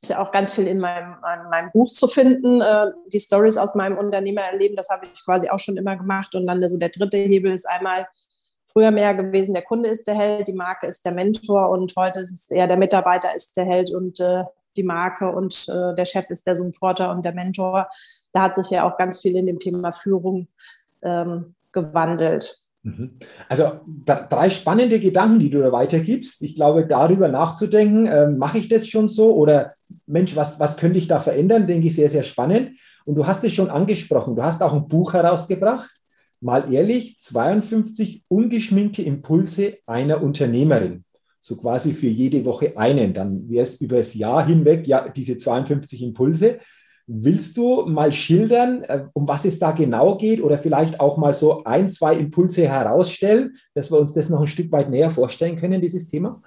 Ist 0.02 0.10
ja 0.10 0.22
auch 0.22 0.32
ganz 0.32 0.54
viel 0.54 0.66
in 0.66 0.80
meinem, 0.80 1.14
in 1.14 1.50
meinem 1.50 1.70
Buch 1.72 1.88
zu 1.88 2.06
finden. 2.06 2.60
Äh, 2.60 2.86
die 3.12 3.20
Stories 3.20 3.56
aus 3.56 3.74
meinem 3.74 3.98
Unternehmerleben, 3.98 4.76
das 4.76 4.88
habe 4.90 5.06
ich 5.06 5.24
quasi 5.24 5.48
auch 5.48 5.58
schon 5.58 5.76
immer 5.76 5.96
gemacht. 5.96 6.34
Und 6.34 6.46
dann 6.46 6.66
so 6.68 6.76
der 6.76 6.90
dritte 6.90 7.16
Hebel 7.16 7.52
ist 7.52 7.68
einmal 7.68 8.06
früher 8.72 8.90
mehr 8.90 9.14
gewesen, 9.14 9.54
der 9.54 9.62
Kunde 9.62 9.88
ist 9.88 10.06
der 10.06 10.14
Held, 10.14 10.48
die 10.48 10.54
Marke 10.54 10.86
ist 10.86 11.04
der 11.04 11.12
Mentor 11.12 11.70
und 11.70 11.94
heute 11.96 12.20
ist 12.20 12.32
es 12.32 12.50
eher 12.50 12.66
der 12.66 12.76
Mitarbeiter 12.76 13.34
ist 13.34 13.56
der 13.56 13.64
Held 13.64 13.92
und 13.92 14.20
äh, 14.20 14.44
die 14.76 14.82
Marke 14.82 15.30
und 15.30 15.68
äh, 15.68 15.94
der 15.94 16.04
Chef 16.04 16.30
ist 16.30 16.46
der 16.46 16.56
Supporter 16.56 17.10
und 17.10 17.24
der 17.24 17.34
Mentor. 17.34 17.88
Da 18.32 18.42
hat 18.42 18.54
sich 18.54 18.70
ja 18.70 18.88
auch 18.88 18.96
ganz 18.96 19.20
viel 19.20 19.36
in 19.36 19.46
dem 19.46 19.58
Thema 19.58 19.92
Führung 19.92 20.48
ähm, 21.02 21.54
gewandelt. 21.72 22.56
Mhm. 22.82 23.18
Also 23.48 23.80
drei 24.06 24.48
spannende 24.48 25.00
Gedanken, 25.00 25.40
die 25.40 25.50
du 25.50 25.60
da 25.60 25.72
weitergibst. 25.72 26.40
Ich 26.42 26.54
glaube, 26.54 26.86
darüber 26.86 27.28
nachzudenken, 27.28 28.06
äh, 28.06 28.28
mache 28.28 28.58
ich 28.58 28.68
das 28.68 28.86
schon 28.86 29.08
so 29.08 29.34
oder 29.34 29.74
Mensch, 30.06 30.36
was, 30.36 30.60
was 30.60 30.76
könnte 30.76 30.98
ich 30.98 31.08
da 31.08 31.18
verändern, 31.18 31.66
denke 31.66 31.88
ich 31.88 31.96
sehr, 31.96 32.10
sehr 32.10 32.22
spannend. 32.22 32.78
Und 33.04 33.16
du 33.16 33.26
hast 33.26 33.44
es 33.44 33.52
schon 33.52 33.70
angesprochen, 33.70 34.36
du 34.36 34.42
hast 34.42 34.62
auch 34.62 34.72
ein 34.72 34.88
Buch 34.88 35.14
herausgebracht, 35.14 35.90
mal 36.40 36.72
ehrlich, 36.72 37.18
52 37.20 38.24
ungeschminkte 38.28 39.02
Impulse 39.02 39.78
einer 39.86 40.22
Unternehmerin. 40.22 41.04
So 41.40 41.56
quasi 41.56 41.92
für 41.92 42.08
jede 42.08 42.44
Woche 42.44 42.76
einen. 42.76 43.14
Dann 43.14 43.48
wäre 43.48 43.62
es 43.62 43.80
über 43.80 43.96
das 43.98 44.14
Jahr 44.14 44.46
hinweg, 44.46 44.86
ja, 44.86 45.08
diese 45.08 45.36
52 45.36 46.02
Impulse. 46.02 46.58
Willst 47.06 47.56
du 47.56 47.86
mal 47.86 48.12
schildern, 48.12 48.82
äh, 48.84 49.04
um 49.14 49.26
was 49.26 49.44
es 49.44 49.58
da 49.58 49.72
genau 49.72 50.16
geht 50.16 50.40
oder 50.42 50.58
vielleicht 50.58 51.00
auch 51.00 51.16
mal 51.16 51.32
so 51.32 51.64
ein, 51.64 51.88
zwei 51.88 52.14
Impulse 52.14 52.68
herausstellen, 52.68 53.56
dass 53.74 53.90
wir 53.90 53.98
uns 53.98 54.12
das 54.12 54.28
noch 54.28 54.40
ein 54.40 54.46
Stück 54.46 54.70
weit 54.70 54.90
näher 54.90 55.10
vorstellen 55.10 55.56
können, 55.56 55.80
dieses 55.80 56.08
Thema? 56.08 56.42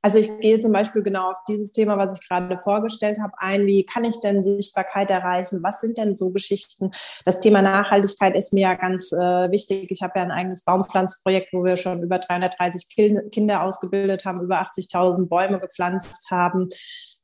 Also 0.00 0.18
ich 0.18 0.40
gehe 0.40 0.58
zum 0.58 0.72
Beispiel 0.72 1.02
genau 1.02 1.30
auf 1.30 1.38
dieses 1.48 1.72
Thema, 1.72 1.98
was 1.98 2.12
ich 2.12 2.28
gerade 2.28 2.58
vorgestellt 2.58 3.18
habe, 3.20 3.32
ein. 3.38 3.66
Wie 3.66 3.84
kann 3.84 4.04
ich 4.04 4.20
denn 4.20 4.42
Sichtbarkeit 4.42 5.10
erreichen? 5.10 5.62
Was 5.62 5.80
sind 5.80 5.98
denn 5.98 6.16
so 6.16 6.32
Geschichten? 6.32 6.90
Das 7.24 7.40
Thema 7.40 7.62
Nachhaltigkeit 7.62 8.36
ist 8.36 8.52
mir 8.52 8.62
ja 8.62 8.74
ganz 8.74 9.12
äh, 9.12 9.50
wichtig. 9.50 9.90
Ich 9.90 10.02
habe 10.02 10.12
ja 10.16 10.24
ein 10.24 10.30
eigenes 10.30 10.64
Baumpflanzprojekt, 10.64 11.52
wo 11.52 11.64
wir 11.64 11.76
schon 11.76 12.02
über 12.02 12.18
330 12.18 12.88
Kinder 13.30 13.62
ausgebildet 13.62 14.24
haben, 14.24 14.40
über 14.40 14.60
80.000 14.62 15.28
Bäume 15.28 15.58
gepflanzt 15.58 16.30
haben. 16.30 16.68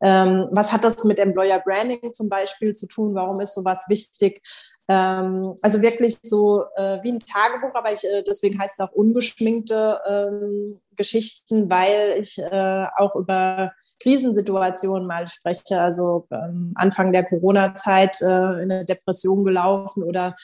Ähm, 0.01 0.49
was 0.53 0.73
hat 0.73 0.85
das 0.85 1.05
mit 1.05 1.19
Employer 1.19 1.59
Branding 1.59 2.13
zum 2.13 2.29
Beispiel 2.29 2.75
zu 2.75 2.87
tun? 2.87 3.15
Warum 3.15 3.41
ist 3.41 3.55
sowas 3.55 3.85
wichtig? 3.89 4.41
Ähm, 4.89 5.55
also 5.61 5.83
wirklich 5.83 6.19
so 6.23 6.65
äh, 6.77 7.03
wie 7.03 7.13
ein 7.13 7.21
Tagebuch, 7.21 7.75
aber 7.75 7.93
ich, 7.93 8.05
äh, 8.05 8.23
deswegen 8.23 8.59
heißt 8.59 8.79
es 8.79 8.87
auch 8.87 8.93
ungeschminkte 8.93 10.01
ähm, 10.09 10.81
Geschichten, 10.99 11.71
weil 11.71 12.19
ich 12.21 12.39
äh, 12.39 12.87
auch 12.99 13.15
über 13.15 13.73
Krisensituationen 14.01 15.07
mal 15.07 15.27
spreche, 15.27 15.81
also 15.81 16.27
ähm, 16.31 16.73
Anfang 16.77 17.13
der 17.13 17.25
Corona-Zeit 17.25 18.21
äh, 18.21 18.63
in 18.63 18.71
eine 18.71 18.85
Depression 18.85 19.45
gelaufen 19.45 20.03
oder 20.03 20.37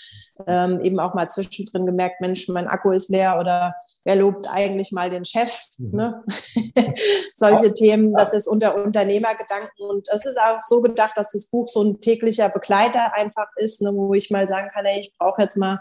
ähm, 0.46 0.80
eben 0.80 0.98
auch 0.98 1.14
mal 1.14 1.28
zwischendrin 1.28 1.86
gemerkt, 1.86 2.20
Mensch, 2.20 2.48
mein 2.48 2.66
Akku 2.66 2.90
ist 2.90 3.10
leer 3.10 3.38
oder 3.38 3.74
wer 4.04 4.16
lobt 4.16 4.48
eigentlich 4.48 4.90
mal 4.90 5.08
den 5.08 5.24
Chef? 5.24 5.52
Mhm. 5.78 5.96
Ne? 5.96 6.24
Solche 7.34 7.66
ja. 7.66 7.72
Themen, 7.72 8.14
das 8.14 8.34
ist 8.34 8.48
unter 8.48 8.74
Unternehmergedanken 8.74 9.88
und 9.88 10.08
es 10.12 10.26
ist 10.26 10.38
auch 10.38 10.60
so 10.62 10.82
gedacht, 10.82 11.16
dass 11.16 11.30
das 11.32 11.48
Buch 11.50 11.68
so 11.68 11.82
ein 11.82 12.00
täglicher 12.00 12.48
Begleiter 12.48 13.14
einfach 13.14 13.48
ist, 13.56 13.82
ne, 13.82 13.92
wo 13.94 14.14
ich 14.14 14.30
mal 14.30 14.48
sagen 14.48 14.68
kann, 14.72 14.84
ey, 14.84 15.00
ich 15.00 15.14
brauche 15.16 15.42
jetzt 15.42 15.56
mal 15.56 15.80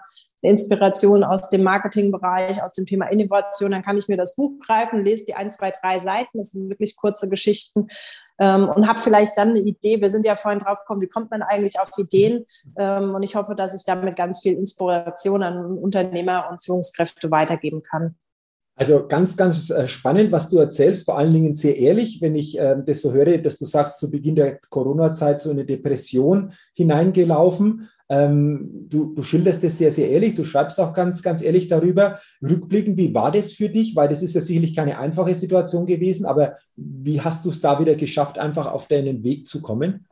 Inspiration 0.50 1.24
aus 1.24 1.50
dem 1.50 1.64
Marketingbereich, 1.64 2.62
aus 2.62 2.74
dem 2.74 2.86
Thema 2.86 3.08
Innovation, 3.08 3.72
dann 3.72 3.84
kann 3.84 3.98
ich 3.98 4.08
mir 4.08 4.18
das 4.18 4.36
Buch 4.36 4.60
greifen, 4.66 5.04
lese 5.04 5.26
die 5.26 5.36
ein, 5.36 5.52
zwei, 5.52 5.72
drei 5.72 6.00
Seiten, 6.00 6.38
das 6.38 6.52
sind 6.52 6.70
wirklich 6.70 6.96
kurze 6.96 7.30
Geschichten 7.30 7.88
ähm, 8.40 8.70
und 8.70 8.88
habe 8.88 9.00
vielleicht 9.00 9.38
dann 9.38 9.50
eine 9.50 9.60
Idee. 9.60 10.02
Wir 10.02 10.10
sind 10.10 10.26
ja 10.26 10.36
vorhin 10.36 10.60
drauf 10.60 10.80
gekommen, 10.80 11.02
wie 11.02 11.08
kommt 11.08 11.32
man 11.32 11.42
eigentlich 11.42 11.80
auf 11.80 11.90
Ideen? 11.98 12.46
Ähm, 12.78 13.16
und 13.16 13.24
ich 13.24 13.36
hoffe, 13.36 13.56
dass 13.56 13.74
ich 13.74 13.86
damit 13.86 14.16
ganz 14.16 14.42
viel 14.42 14.54
Inspiration 14.54 15.44
an 15.44 15.78
Unternehmer 15.78 16.50
und 16.52 16.64
Führungskräfte 16.64 17.32
weitergeben 17.32 17.82
kann. 17.82 18.16
Also 18.76 19.08
ganz, 19.08 19.38
ganz 19.38 19.70
äh, 19.70 19.88
spannend, 19.88 20.32
was 20.32 20.50
du 20.50 20.58
erzählst, 20.58 21.06
vor 21.06 21.18
allen 21.18 21.32
Dingen 21.32 21.56
sehr 21.56 21.78
ehrlich, 21.78 22.22
wenn 22.22 22.36
ich 22.36 22.58
äh, 22.58 22.76
das 22.84 23.02
so 23.02 23.14
höre, 23.14 23.38
dass 23.38 23.60
du 23.60 23.66
sagst, 23.66 24.00
zu 24.00 24.10
Beginn 24.10 24.36
der 24.36 24.60
Corona-Zeit 24.70 25.40
so 25.40 25.52
eine 25.52 25.64
Depression 25.64 26.54
hineingelaufen. 26.74 27.90
Ähm, 28.14 28.86
du, 28.90 29.16
du 29.16 29.24
schilderst 29.24 29.64
das 29.64 29.80
sehr, 29.80 29.92
sehr 29.92 30.12
ehrlich, 30.12 30.36
du 30.36 30.44
schreibst 30.46 30.80
auch 30.80 30.94
ganz, 30.94 31.24
ganz 31.24 31.42
ehrlich 31.42 31.68
darüber. 31.68 32.20
Rückblickend, 32.44 32.96
wie 32.96 33.12
war 33.12 33.32
das 33.32 33.54
für 33.54 33.70
dich? 33.70 33.96
Weil 33.96 34.08
das 34.08 34.22
ist 34.22 34.36
ja 34.36 34.42
sicherlich 34.42 34.76
keine 34.76 35.00
einfache 35.00 35.34
Situation 35.34 35.88
gewesen, 35.88 36.26
aber 36.26 36.58
wie 36.76 37.22
hast 37.22 37.44
du 37.44 37.50
es 37.50 37.60
da 37.60 37.80
wieder 37.80 37.96
geschafft, 37.96 38.38
einfach 38.38 38.72
auf 38.72 38.88
deinen 38.88 39.24
Weg 39.24 39.48
zu 39.48 39.62
kommen? 39.64 40.06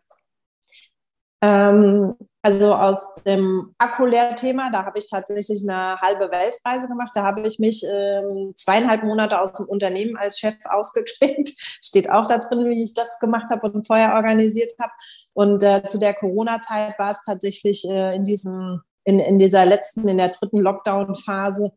Ähm, 1.43 2.15
also 2.43 2.73
aus 2.73 3.13
dem 3.25 3.75
Akkulehr-Thema, 3.77 4.71
da 4.71 4.83
habe 4.85 4.97
ich 4.97 5.07
tatsächlich 5.07 5.61
eine 5.61 5.99
halbe 6.01 6.31
Weltreise 6.31 6.87
gemacht. 6.87 7.11
Da 7.13 7.23
habe 7.23 7.41
ich 7.41 7.59
mich 7.59 7.83
ähm, 7.83 8.53
zweieinhalb 8.55 9.03
Monate 9.03 9.39
aus 9.39 9.53
dem 9.53 9.67
Unternehmen 9.67 10.17
als 10.17 10.39
Chef 10.39 10.55
ausgeklinkt. 10.69 11.49
Steht 11.83 12.09
auch 12.09 12.25
da 12.25 12.39
drin, 12.39 12.69
wie 12.69 12.83
ich 12.83 12.95
das 12.95 13.19
gemacht 13.19 13.51
habe 13.51 13.69
und 13.69 13.85
vorher 13.85 14.15
organisiert 14.15 14.71
habe. 14.79 14.91
Und 15.33 15.61
äh, 15.61 15.85
zu 15.85 15.99
der 15.99 16.15
Corona-Zeit 16.15 16.97
war 16.97 17.11
es 17.11 17.21
tatsächlich 17.23 17.87
äh, 17.87 18.15
in 18.15 18.25
diesem, 18.25 18.81
in, 19.03 19.19
in 19.19 19.37
dieser 19.37 19.65
letzten, 19.67 20.07
in 20.07 20.17
der 20.17 20.29
dritten 20.29 20.59
Lockdown-Phase, 20.59 21.71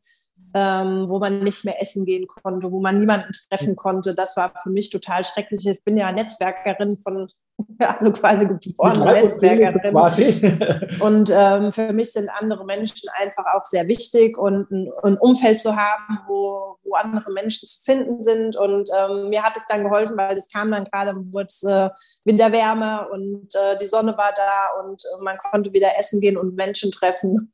ähm, 0.54 1.08
wo 1.08 1.18
man 1.18 1.40
nicht 1.40 1.64
mehr 1.64 1.82
essen 1.82 2.06
gehen 2.06 2.28
konnte, 2.28 2.70
wo 2.70 2.80
man 2.80 3.00
niemanden 3.00 3.32
treffen 3.50 3.74
konnte. 3.74 4.14
Das 4.14 4.36
war 4.36 4.52
für 4.62 4.70
mich 4.70 4.88
total 4.88 5.24
schrecklich. 5.24 5.66
Ich 5.66 5.82
bin 5.82 5.96
ja 5.96 6.12
Netzwerkerin 6.12 6.96
von, 6.96 7.26
also 7.80 8.12
quasi 8.12 8.46
geborene 8.46 9.04
Netzwerkerin. 9.04 9.90
Quasi. 9.90 10.56
und 11.00 11.32
ähm, 11.34 11.72
für 11.72 11.92
mich 11.92 12.12
sind 12.12 12.30
andere 12.30 12.64
Menschen 12.64 13.08
einfach 13.20 13.44
auch 13.52 13.64
sehr 13.64 13.88
wichtig 13.88 14.38
und 14.38 14.70
ein, 14.70 14.92
ein 15.02 15.18
Umfeld 15.18 15.58
zu 15.58 15.74
haben, 15.74 16.20
wo, 16.28 16.76
wo 16.84 16.94
andere 16.94 17.32
Menschen 17.32 17.66
zu 17.66 17.82
finden 17.82 18.22
sind. 18.22 18.54
Und 18.54 18.88
ähm, 18.96 19.30
mir 19.30 19.42
hat 19.42 19.56
es 19.56 19.66
dann 19.66 19.82
geholfen, 19.82 20.16
weil 20.16 20.38
es 20.38 20.48
kam 20.48 20.70
dann 20.70 20.84
gerade, 20.84 21.16
wurde 21.32 21.46
es 21.46 21.64
äh, 21.64 21.90
Winterwärme 22.24 23.08
und 23.08 23.52
äh, 23.56 23.76
die 23.78 23.86
Sonne 23.86 24.16
war 24.16 24.32
da 24.36 24.84
und 24.84 25.02
äh, 25.02 25.20
man 25.20 25.36
konnte 25.36 25.72
wieder 25.72 25.98
essen 25.98 26.20
gehen 26.20 26.36
und 26.36 26.54
Menschen 26.54 26.92
treffen 26.92 27.53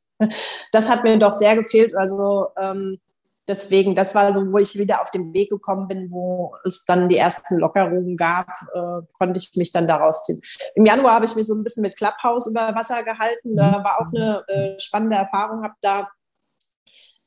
das 0.71 0.89
hat 0.89 1.03
mir 1.03 1.17
doch 1.19 1.33
sehr 1.33 1.55
gefehlt. 1.55 1.95
Also 1.95 2.47
ähm, 2.57 2.99
deswegen, 3.47 3.95
das 3.95 4.15
war 4.15 4.33
so, 4.33 4.51
wo 4.51 4.57
ich 4.57 4.77
wieder 4.77 5.01
auf 5.01 5.11
den 5.11 5.33
Weg 5.33 5.49
gekommen 5.49 5.87
bin, 5.87 6.11
wo 6.11 6.55
es 6.63 6.85
dann 6.85 7.09
die 7.09 7.17
ersten 7.17 7.57
Lockerungen 7.57 8.17
gab, 8.17 8.47
äh, 8.73 9.05
konnte 9.17 9.39
ich 9.39 9.51
mich 9.55 9.71
dann 9.71 9.87
daraus 9.87 10.23
ziehen. 10.23 10.41
Im 10.75 10.85
Januar 10.85 11.15
habe 11.15 11.25
ich 11.25 11.35
mich 11.35 11.47
so 11.47 11.55
ein 11.55 11.63
bisschen 11.63 11.81
mit 11.81 11.97
Clubhouse 11.97 12.47
über 12.47 12.73
Wasser 12.75 13.03
gehalten. 13.03 13.55
Da 13.55 13.83
war 13.83 14.01
auch 14.01 14.13
eine 14.13 14.43
äh, 14.47 14.79
spannende 14.79 15.17
Erfahrung, 15.17 15.63
habe 15.63 15.75
da 15.81 16.07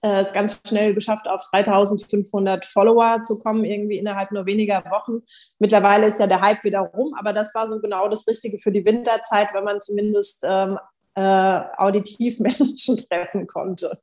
äh, 0.04 0.20
es 0.20 0.32
ganz 0.32 0.60
schnell 0.66 0.94
geschafft, 0.94 1.28
auf 1.28 1.42
3500 1.50 2.64
Follower 2.64 3.22
zu 3.22 3.40
kommen, 3.40 3.64
irgendwie 3.64 3.98
innerhalb 3.98 4.32
nur 4.32 4.44
weniger 4.46 4.84
Wochen. 4.90 5.22
Mittlerweile 5.58 6.08
ist 6.08 6.20
ja 6.20 6.26
der 6.26 6.42
Hype 6.42 6.62
wieder 6.62 6.80
rum, 6.80 7.14
aber 7.18 7.32
das 7.32 7.54
war 7.54 7.68
so 7.68 7.80
genau 7.80 8.08
das 8.08 8.26
Richtige 8.26 8.58
für 8.58 8.70
die 8.70 8.84
Winterzeit, 8.84 9.48
wenn 9.54 9.64
man 9.64 9.80
zumindest 9.80 10.44
ähm, 10.46 10.78
äh, 11.14 11.60
auditiv 11.76 12.40
Menschen 12.40 12.74
treffen 13.08 13.46
konnte. 13.46 13.98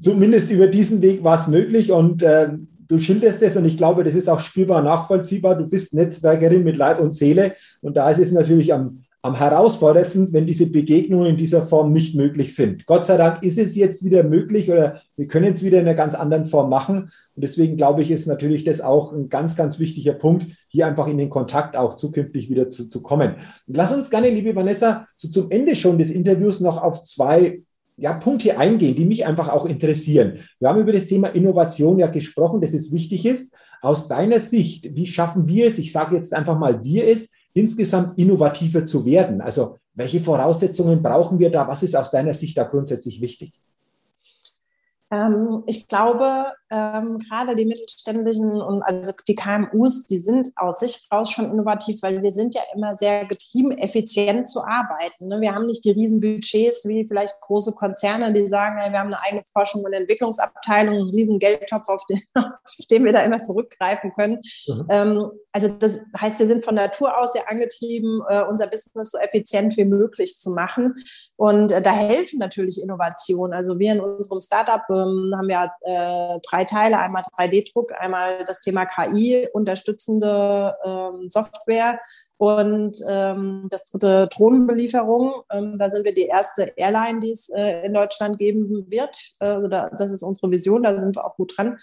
Zumindest 0.00 0.50
über 0.50 0.66
diesen 0.66 1.02
Weg 1.02 1.24
war 1.24 1.38
es 1.38 1.46
möglich 1.46 1.92
und 1.92 2.22
äh, 2.22 2.50
du 2.88 2.98
schilderst 2.98 3.42
es 3.42 3.56
und 3.56 3.64
ich 3.64 3.76
glaube, 3.76 4.04
das 4.04 4.14
ist 4.14 4.28
auch 4.28 4.40
spürbar 4.40 4.82
nachvollziehbar. 4.82 5.54
Du 5.56 5.66
bist 5.66 5.94
Netzwerkerin 5.94 6.64
mit 6.64 6.76
Leib 6.76 7.00
und 7.00 7.14
Seele 7.14 7.54
und 7.80 7.96
da 7.96 8.10
ist 8.10 8.18
es 8.18 8.32
natürlich 8.32 8.72
am, 8.74 9.02
am 9.22 9.34
herausforderndsten, 9.36 10.32
wenn 10.32 10.46
diese 10.46 10.66
Begegnungen 10.66 11.28
in 11.28 11.36
dieser 11.36 11.66
Form 11.66 11.92
nicht 11.92 12.14
möglich 12.14 12.54
sind. 12.54 12.86
Gott 12.86 13.06
sei 13.06 13.16
Dank 13.16 13.42
ist 13.42 13.58
es 13.58 13.76
jetzt 13.76 14.04
wieder 14.04 14.22
möglich 14.22 14.70
oder 14.70 15.02
wir 15.16 15.26
können 15.28 15.52
es 15.52 15.62
wieder 15.62 15.78
in 15.78 15.86
einer 15.86 15.96
ganz 15.96 16.14
anderen 16.14 16.46
Form 16.46 16.70
machen. 16.70 17.10
Und 17.36 17.44
deswegen 17.44 17.76
glaube 17.76 18.02
ich, 18.02 18.10
ist 18.10 18.26
natürlich 18.26 18.64
das 18.64 18.80
auch 18.80 19.12
ein 19.12 19.28
ganz, 19.28 19.56
ganz 19.56 19.78
wichtiger 19.78 20.14
Punkt, 20.14 20.46
hier 20.70 20.86
einfach 20.86 21.08
in 21.08 21.18
den 21.18 21.28
Kontakt 21.28 21.76
auch 21.76 21.96
zukünftig 21.96 22.48
wieder 22.48 22.68
zu, 22.68 22.88
zu 22.88 23.02
kommen. 23.02 23.34
Und 23.66 23.76
lass 23.76 23.92
uns 23.92 24.08
gerne, 24.08 24.30
liebe 24.30 24.54
Vanessa, 24.54 25.06
so 25.16 25.28
zum 25.28 25.50
Ende 25.50 25.74
schon 25.74 25.98
des 25.98 26.10
Interviews 26.10 26.60
noch 26.60 26.82
auf 26.82 27.02
zwei 27.02 27.62
ja, 27.96 28.14
Punkte 28.14 28.56
eingehen, 28.56 28.94
die 28.94 29.04
mich 29.04 29.26
einfach 29.26 29.48
auch 29.48 29.66
interessieren. 29.66 30.38
Wir 30.58 30.68
haben 30.68 30.80
über 30.80 30.92
das 30.92 31.06
Thema 31.06 31.28
Innovation 31.28 31.98
ja 31.98 32.06
gesprochen, 32.06 32.60
dass 32.60 32.72
es 32.72 32.92
wichtig 32.92 33.26
ist. 33.26 33.52
Aus 33.82 34.08
deiner 34.08 34.40
Sicht, 34.40 34.96
wie 34.96 35.06
schaffen 35.06 35.48
wir 35.48 35.66
es, 35.66 35.78
ich 35.78 35.92
sage 35.92 36.16
jetzt 36.16 36.32
einfach 36.32 36.58
mal 36.58 36.82
wir 36.84 37.06
es, 37.08 37.30
insgesamt 37.52 38.18
innovativer 38.18 38.86
zu 38.86 39.04
werden? 39.04 39.40
Also 39.40 39.78
welche 39.94 40.20
Voraussetzungen 40.20 41.02
brauchen 41.02 41.38
wir 41.38 41.50
da? 41.50 41.66
Was 41.66 41.82
ist 41.82 41.96
aus 41.96 42.10
deiner 42.10 42.34
Sicht 42.34 42.56
da 42.56 42.64
grundsätzlich 42.64 43.20
wichtig? 43.20 43.52
Ähm, 45.10 45.64
ich 45.66 45.88
glaube, 45.88 46.52
ähm, 46.70 47.18
gerade 47.18 47.56
die 47.56 47.64
mittelständischen 47.64 48.50
und 48.60 48.82
also 48.82 49.12
die 49.26 49.34
KMUs, 49.34 50.06
die 50.06 50.18
sind 50.18 50.50
aus 50.56 50.80
sich 50.80 51.06
raus 51.12 51.30
schon 51.30 51.50
innovativ, 51.50 52.02
weil 52.02 52.22
wir 52.22 52.32
sind 52.32 52.54
ja 52.54 52.62
immer 52.74 52.96
sehr 52.96 53.26
getrieben, 53.26 53.72
effizient 53.72 54.48
zu 54.48 54.62
arbeiten. 54.62 55.28
Ne? 55.28 55.40
Wir 55.40 55.54
haben 55.54 55.66
nicht 55.66 55.84
die 55.84 55.90
Riesenbudgets 55.90 56.86
wie 56.86 57.06
vielleicht 57.06 57.40
große 57.40 57.72
Konzerne, 57.72 58.32
die 58.32 58.46
sagen, 58.46 58.78
hey, 58.78 58.92
wir 58.92 59.00
haben 59.00 59.12
eine 59.12 59.22
eigene 59.22 59.42
Forschung 59.52 59.82
und 59.84 59.92
Entwicklungsabteilung, 59.92 60.94
einen 60.94 61.10
riesen 61.10 61.38
Geldtopf, 61.38 61.88
auf 61.88 62.04
den, 62.06 62.22
auf 62.34 62.86
den 62.90 63.04
wir 63.04 63.12
da 63.12 63.22
immer 63.22 63.42
zurückgreifen 63.42 64.12
können. 64.12 64.40
Mhm. 64.66 64.86
Ähm, 64.88 65.30
also 65.52 65.68
das 65.68 66.04
heißt, 66.20 66.38
wir 66.38 66.46
sind 66.46 66.64
von 66.64 66.76
Natur 66.76 67.18
aus 67.18 67.32
sehr 67.32 67.50
angetrieben, 67.50 68.22
äh, 68.28 68.42
unser 68.44 68.68
Business 68.68 69.10
so 69.10 69.18
effizient 69.18 69.76
wie 69.76 69.84
möglich 69.84 70.38
zu 70.38 70.50
machen. 70.50 70.94
Und 71.36 71.72
äh, 71.72 71.82
da 71.82 71.92
helfen 71.92 72.38
natürlich 72.38 72.80
Innovationen. 72.80 73.52
Also 73.52 73.78
wir 73.78 73.92
in 73.92 74.00
unserem 74.00 74.40
Startup 74.40 74.82
ähm, 74.90 75.32
haben 75.36 75.50
ja 75.50 75.72
äh, 75.82 76.38
drei 76.48 76.59
drei 76.60 76.64
Teile, 76.64 76.98
einmal 76.98 77.22
3D-Druck, 77.22 77.92
einmal 77.98 78.44
das 78.44 78.60
Thema 78.60 78.86
KI, 78.86 79.48
unterstützende 79.52 80.74
ähm, 80.84 81.28
Software 81.28 82.00
und 82.36 82.98
ähm, 83.08 83.66
das 83.70 83.86
dritte 83.86 84.28
Drohnenbelieferung. 84.28 85.42
Ähm, 85.50 85.76
da 85.78 85.90
sind 85.90 86.04
wir 86.04 86.14
die 86.14 86.26
erste 86.26 86.72
Airline, 86.76 87.20
die 87.20 87.30
es 87.30 87.50
äh, 87.50 87.84
in 87.84 87.94
Deutschland 87.94 88.38
geben 88.38 88.90
wird. 88.90 89.16
Äh, 89.40 89.68
da, 89.68 89.90
das 89.90 90.10
ist 90.10 90.22
unsere 90.22 90.50
Vision, 90.50 90.82
da 90.82 90.94
sind 90.94 91.16
wir 91.16 91.24
auch 91.24 91.36
gut 91.36 91.56
dran. 91.56 91.78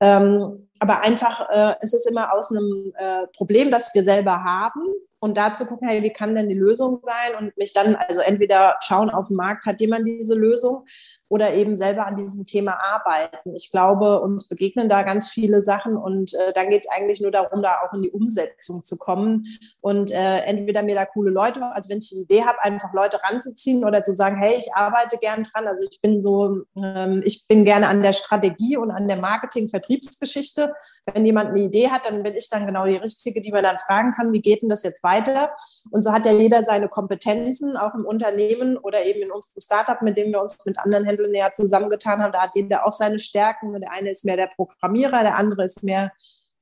Ähm, 0.00 0.68
aber 0.80 1.02
einfach, 1.02 1.48
äh, 1.50 1.74
es 1.80 1.92
ist 1.92 2.10
immer 2.10 2.32
aus 2.34 2.50
einem 2.50 2.92
äh, 2.96 3.26
Problem, 3.36 3.70
das 3.70 3.94
wir 3.94 4.02
selber 4.02 4.44
haben. 4.44 4.80
Und 5.20 5.36
da 5.36 5.54
zu 5.54 5.66
gucken, 5.66 5.88
hey, 5.88 6.02
wie 6.02 6.12
kann 6.12 6.36
denn 6.36 6.48
die 6.48 6.54
Lösung 6.54 7.00
sein? 7.02 7.36
Und 7.38 7.56
mich 7.56 7.74
dann, 7.74 7.96
also 7.96 8.20
entweder 8.20 8.76
schauen 8.80 9.10
auf 9.10 9.28
dem 9.28 9.36
Markt, 9.36 9.66
hat 9.66 9.80
jemand 9.80 10.06
diese 10.06 10.36
Lösung? 10.36 10.86
Oder 11.28 11.54
eben 11.54 11.76
selber 11.76 12.06
an 12.06 12.16
diesem 12.16 12.46
Thema 12.46 12.78
arbeiten. 12.80 13.54
Ich 13.54 13.70
glaube, 13.70 14.20
uns 14.20 14.48
begegnen 14.48 14.88
da 14.88 15.02
ganz 15.02 15.28
viele 15.28 15.62
Sachen 15.62 15.96
und 15.96 16.34
äh, 16.34 16.52
dann 16.54 16.70
geht 16.70 16.82
es 16.82 16.90
eigentlich 16.90 17.20
nur 17.20 17.30
darum, 17.30 17.62
da 17.62 17.80
auch 17.82 17.92
in 17.92 18.02
die 18.02 18.10
Umsetzung 18.10 18.82
zu 18.82 18.96
kommen 18.96 19.46
und 19.80 20.10
äh, 20.10 20.40
entweder 20.40 20.82
mir 20.82 20.94
da 20.94 21.04
coole 21.04 21.30
Leute, 21.30 21.62
also 21.72 21.90
wenn 21.90 21.98
ich 21.98 22.12
eine 22.12 22.22
Idee 22.22 22.44
habe, 22.44 22.62
einfach 22.62 22.92
Leute 22.92 23.20
ranzuziehen 23.22 23.84
oder 23.84 24.04
zu 24.04 24.12
sagen, 24.12 24.40
hey, 24.40 24.54
ich 24.58 24.72
arbeite 24.74 25.18
gern 25.18 25.42
dran. 25.42 25.66
Also 25.66 25.86
ich 25.90 26.00
bin 26.00 26.22
so, 26.22 26.62
ähm, 26.76 27.22
ich 27.24 27.46
bin 27.46 27.64
gerne 27.64 27.88
an 27.88 28.02
der 28.02 28.12
Strategie 28.12 28.76
und 28.76 28.90
an 28.90 29.08
der 29.08 29.18
Marketing-Vertriebsgeschichte 29.18 30.72
wenn 31.14 31.24
jemand 31.24 31.50
eine 31.50 31.60
Idee 31.60 31.90
hat, 31.90 32.06
dann 32.06 32.22
bin 32.22 32.34
ich 32.34 32.48
dann 32.48 32.66
genau 32.66 32.86
die 32.86 32.96
Richtige, 32.96 33.40
die 33.40 33.52
man 33.52 33.62
dann 33.62 33.78
fragen 33.78 34.12
kann, 34.12 34.32
wie 34.32 34.40
geht 34.40 34.62
denn 34.62 34.68
das 34.68 34.82
jetzt 34.82 35.02
weiter? 35.02 35.50
Und 35.90 36.02
so 36.02 36.12
hat 36.12 36.26
ja 36.26 36.32
jeder 36.32 36.62
seine 36.62 36.88
Kompetenzen, 36.88 37.76
auch 37.76 37.94
im 37.94 38.04
Unternehmen 38.04 38.76
oder 38.76 39.04
eben 39.04 39.22
in 39.22 39.30
unserem 39.30 39.60
Startup, 39.60 40.00
mit 40.02 40.16
dem 40.16 40.32
wir 40.32 40.40
uns 40.40 40.58
mit 40.64 40.78
anderen 40.78 41.04
Händlern 41.04 41.30
näher 41.30 41.52
zusammengetan 41.54 42.22
haben. 42.22 42.32
Da 42.32 42.42
hat 42.42 42.54
jeder 42.54 42.86
auch 42.86 42.92
seine 42.92 43.18
Stärken. 43.18 43.78
Der 43.80 43.92
eine 43.92 44.10
ist 44.10 44.24
mehr 44.24 44.36
der 44.36 44.50
Programmierer, 44.54 45.22
der 45.22 45.36
andere 45.36 45.64
ist 45.64 45.82
mehr 45.82 46.12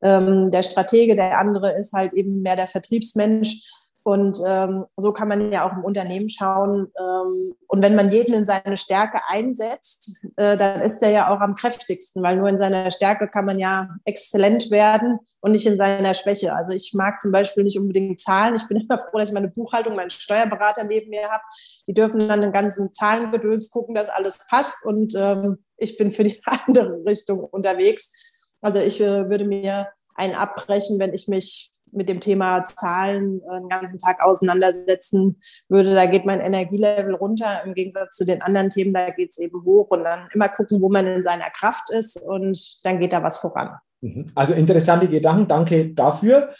ähm, 0.02 0.50
der 0.50 0.62
Stratege, 0.62 1.16
der 1.16 1.38
andere 1.38 1.78
ist 1.78 1.92
halt 1.92 2.12
eben 2.12 2.42
mehr 2.42 2.56
der 2.56 2.66
Vertriebsmensch. 2.66 3.62
Und 4.06 4.38
ähm, 4.46 4.84
so 4.96 5.12
kann 5.12 5.26
man 5.26 5.50
ja 5.50 5.66
auch 5.66 5.72
im 5.72 5.82
Unternehmen 5.82 6.28
schauen. 6.28 6.92
Ähm, 6.96 7.56
und 7.66 7.82
wenn 7.82 7.96
man 7.96 8.08
jeden 8.08 8.36
in 8.36 8.46
seine 8.46 8.76
Stärke 8.76 9.18
einsetzt, 9.26 10.24
äh, 10.36 10.56
dann 10.56 10.82
ist 10.82 11.02
er 11.02 11.10
ja 11.10 11.28
auch 11.28 11.40
am 11.40 11.56
kräftigsten, 11.56 12.22
weil 12.22 12.36
nur 12.36 12.48
in 12.48 12.56
seiner 12.56 12.92
Stärke 12.92 13.26
kann 13.26 13.46
man 13.46 13.58
ja 13.58 13.88
exzellent 14.04 14.70
werden 14.70 15.18
und 15.40 15.50
nicht 15.50 15.66
in 15.66 15.76
seiner 15.76 16.14
Schwäche. 16.14 16.54
Also 16.54 16.70
ich 16.70 16.92
mag 16.94 17.20
zum 17.20 17.32
Beispiel 17.32 17.64
nicht 17.64 17.80
unbedingt 17.80 18.20
Zahlen. 18.20 18.54
Ich 18.54 18.68
bin 18.68 18.76
immer 18.88 18.96
froh, 18.96 19.18
dass 19.18 19.30
ich 19.30 19.34
meine 19.34 19.48
Buchhaltung, 19.48 19.96
meinen 19.96 20.10
Steuerberater 20.10 20.84
neben 20.84 21.10
mir 21.10 21.28
habe. 21.28 21.42
Die 21.88 21.94
dürfen 21.94 22.28
dann 22.28 22.42
den 22.42 22.52
ganzen 22.52 22.94
Zahlengedöns 22.94 23.72
gucken, 23.72 23.96
dass 23.96 24.08
alles 24.08 24.46
passt. 24.48 24.84
Und 24.84 25.16
ähm, 25.16 25.64
ich 25.78 25.98
bin 25.98 26.12
für 26.12 26.22
die 26.22 26.40
andere 26.46 27.04
Richtung 27.04 27.40
unterwegs. 27.40 28.12
Also 28.60 28.78
ich 28.78 29.00
äh, 29.00 29.28
würde 29.28 29.46
mir 29.46 29.88
einen 30.14 30.36
abbrechen, 30.36 31.00
wenn 31.00 31.12
ich 31.12 31.26
mich 31.26 31.72
mit 31.96 32.08
dem 32.08 32.20
Thema 32.20 32.64
Zahlen 32.64 33.40
äh, 33.40 33.60
den 33.60 33.68
ganzen 33.68 33.98
Tag 33.98 34.22
auseinandersetzen 34.22 35.40
würde, 35.68 35.94
da 35.94 36.06
geht 36.06 36.24
mein 36.24 36.40
Energielevel 36.40 37.14
runter. 37.14 37.62
Im 37.64 37.74
Gegensatz 37.74 38.16
zu 38.16 38.24
den 38.24 38.42
anderen 38.42 38.70
Themen, 38.70 38.94
da 38.94 39.10
geht 39.10 39.30
es 39.30 39.38
eben 39.38 39.64
hoch 39.64 39.88
und 39.88 40.04
dann 40.04 40.28
immer 40.34 40.48
gucken, 40.48 40.80
wo 40.80 40.88
man 40.88 41.06
in 41.06 41.22
seiner 41.22 41.50
Kraft 41.50 41.90
ist 41.90 42.20
und 42.28 42.84
dann 42.84 43.00
geht 43.00 43.12
da 43.12 43.22
was 43.22 43.38
voran. 43.38 43.70
Mhm. 44.00 44.26
Also 44.34 44.52
interessante 44.52 45.08
Gedanken, 45.08 45.48
danke 45.48 45.94
dafür. 45.94 46.50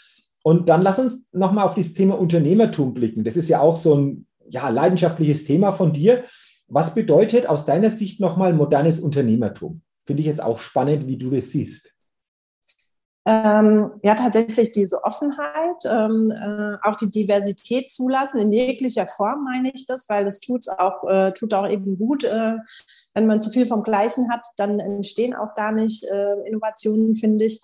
Und 0.43 0.69
dann 0.69 0.81
lass 0.81 0.99
uns 0.99 1.25
nochmal 1.31 1.65
auf 1.65 1.75
das 1.75 1.93
Thema 1.93 2.17
Unternehmertum 2.17 2.93
blicken. 2.93 3.23
Das 3.23 3.35
ist 3.35 3.49
ja 3.49 3.59
auch 3.59 3.75
so 3.75 3.95
ein 3.95 4.27
ja, 4.49 4.69
leidenschaftliches 4.69 5.43
Thema 5.43 5.73
von 5.73 5.91
dir. 5.91 6.23
Was 6.67 6.95
bedeutet 6.95 7.47
aus 7.47 7.65
deiner 7.65 7.91
Sicht 7.91 8.19
nochmal 8.19 8.53
modernes 8.53 8.99
Unternehmertum? 8.99 9.81
Finde 10.05 10.21
ich 10.21 10.27
jetzt 10.27 10.41
auch 10.41 10.59
spannend, 10.59 11.07
wie 11.07 11.17
du 11.17 11.29
das 11.29 11.49
siehst. 11.49 11.93
Ähm, 13.29 13.91
ja, 14.03 14.15
tatsächlich 14.15 14.71
diese 14.71 15.03
Offenheit, 15.03 15.83
ähm, 15.83 16.31
äh, 16.31 16.77
auch 16.87 16.95
die 16.95 17.11
Diversität 17.11 17.91
zulassen, 17.91 18.39
in 18.39 18.53
jeglicher 18.53 19.05
Form 19.05 19.43
meine 19.43 19.69
ich 19.73 19.85
das, 19.85 20.07
weil 20.07 20.23
das 20.23 20.39
tut's 20.39 20.69
auch, 20.69 21.03
äh, 21.03 21.33
tut 21.33 21.53
auch 21.53 21.67
eben 21.67 21.97
gut. 21.97 22.23
Äh, 22.23 22.53
wenn 23.13 23.27
man 23.27 23.41
zu 23.41 23.49
viel 23.49 23.65
vom 23.65 23.83
Gleichen 23.83 24.31
hat, 24.31 24.47
dann 24.55 24.79
entstehen 24.79 25.35
auch 25.35 25.55
gar 25.55 25.73
nicht 25.73 26.05
äh, 26.05 26.47
Innovationen, 26.47 27.17
finde 27.17 27.43
ich. 27.43 27.61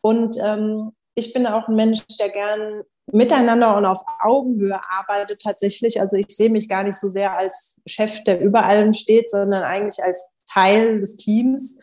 Und 0.00 0.36
ähm, 0.44 0.90
ich 1.14 1.32
bin 1.32 1.46
auch 1.46 1.68
ein 1.68 1.76
Mensch, 1.76 2.04
der 2.18 2.30
gern 2.30 2.82
miteinander 3.12 3.76
und 3.76 3.86
auf 3.86 4.00
Augenhöhe 4.18 4.80
arbeitet 4.90 5.42
tatsächlich. 5.42 6.00
Also 6.00 6.16
ich 6.16 6.34
sehe 6.34 6.50
mich 6.50 6.68
gar 6.68 6.82
nicht 6.82 6.98
so 6.98 7.08
sehr 7.08 7.38
als 7.38 7.80
Chef, 7.86 8.24
der 8.24 8.40
über 8.40 8.64
allem 8.64 8.92
steht, 8.92 9.30
sondern 9.30 9.62
eigentlich 9.62 10.02
als 10.02 10.28
Teil 10.52 10.98
des 10.98 11.16
Teams 11.16 11.78